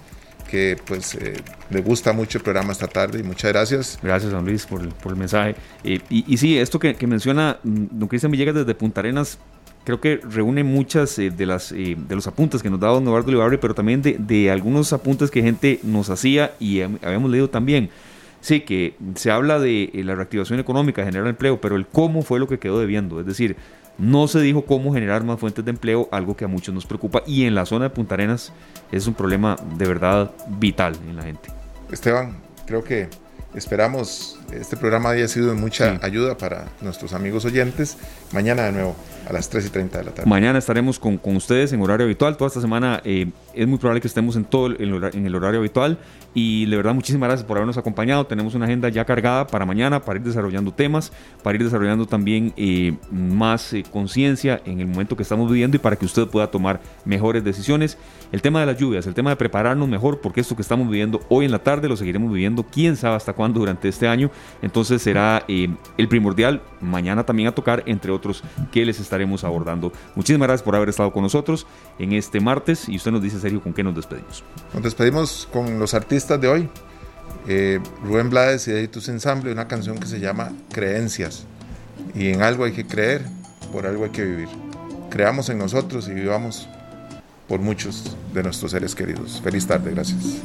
[0.50, 1.34] que pues eh,
[1.70, 4.00] le gusta mucho el programa esta tarde y muchas gracias.
[4.02, 5.56] Gracias, don Luis, por, el mensaje.
[5.84, 9.40] Eh, y, sí, esto que, menciona mm, don Cristian Villegas desde Punta Arenas,
[9.84, 13.04] creo que reúne muchas eh, de, las, eh, de los apuntes que nos da don
[13.04, 17.50] Eduardo Olivarri, pero también de, de, algunos apuntes que gente nos hacía y habíamos leído
[17.50, 17.90] también.
[18.42, 22.48] Sí, que se habla de la reactivación económica, generar empleo, pero el cómo fue lo
[22.48, 23.20] que quedó debiendo.
[23.20, 23.56] Es decir,
[23.98, 27.24] no se dijo cómo generar más fuentes de empleo, algo que a muchos nos preocupa.
[27.26, 28.52] Y en la zona de Punta Arenas
[28.92, 31.50] es un problema de verdad vital en la gente.
[31.92, 33.10] Esteban, creo que
[33.54, 36.00] esperamos este programa haya sido de mucha sí.
[36.02, 37.98] ayuda para nuestros amigos oyentes.
[38.32, 38.96] Mañana de nuevo
[39.28, 40.30] a las 3 y 30 de la tarde.
[40.30, 42.38] Mañana estaremos con, con ustedes en horario habitual.
[42.38, 45.60] Toda esta semana eh, es muy probable que estemos en todo el, en el horario
[45.60, 45.98] habitual.
[46.34, 48.26] Y de verdad, muchísimas gracias por habernos acompañado.
[48.26, 52.54] Tenemos una agenda ya cargada para mañana, para ir desarrollando temas, para ir desarrollando también
[52.58, 56.52] eh, más eh, conciencia en el momento que estamos viviendo y para que usted pueda
[56.52, 57.98] tomar mejores decisiones.
[58.34, 61.22] El tema de las lluvias, el tema de prepararnos mejor, porque esto que estamos viviendo
[61.30, 64.30] hoy en la tarde lo seguiremos viviendo, quién sabe hasta cuándo durante este año.
[64.62, 69.94] Entonces será eh, el primordial mañana también a tocar, entre otros, que les estaremos abordando.
[70.16, 71.66] Muchísimas gracias por haber estado con nosotros
[72.00, 74.44] en este martes y usted nos dice, Sergio, ¿con qué nos despedimos?
[74.74, 76.70] Nos despedimos con los artistas de hoy.
[77.48, 81.46] Eh, Rubén Blades y Editus Ensamble, una canción que se llama Creencias.
[82.14, 83.24] Y en algo hay que creer,
[83.72, 84.50] por algo hay que vivir.
[85.10, 86.68] Creamos en nosotros y vivamos
[87.48, 89.40] por muchos de nuestros seres queridos.
[89.42, 90.42] Feliz tarde, gracias.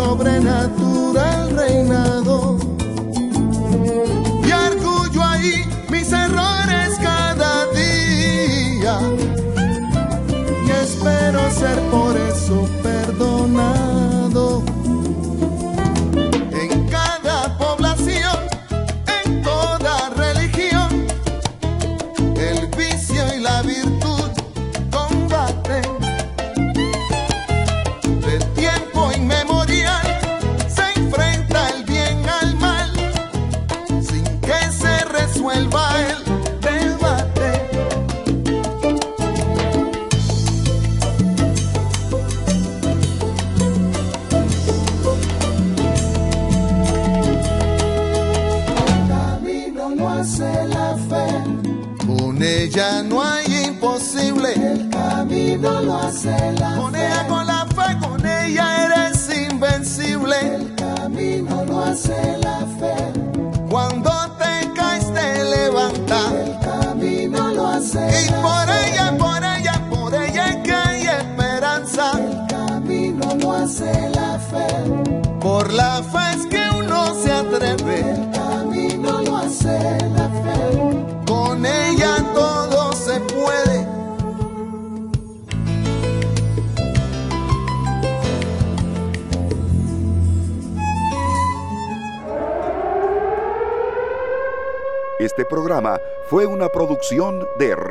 [0.00, 2.29] Sobrenatural reinado.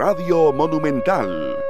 [0.10, 1.69] Radio Monumental.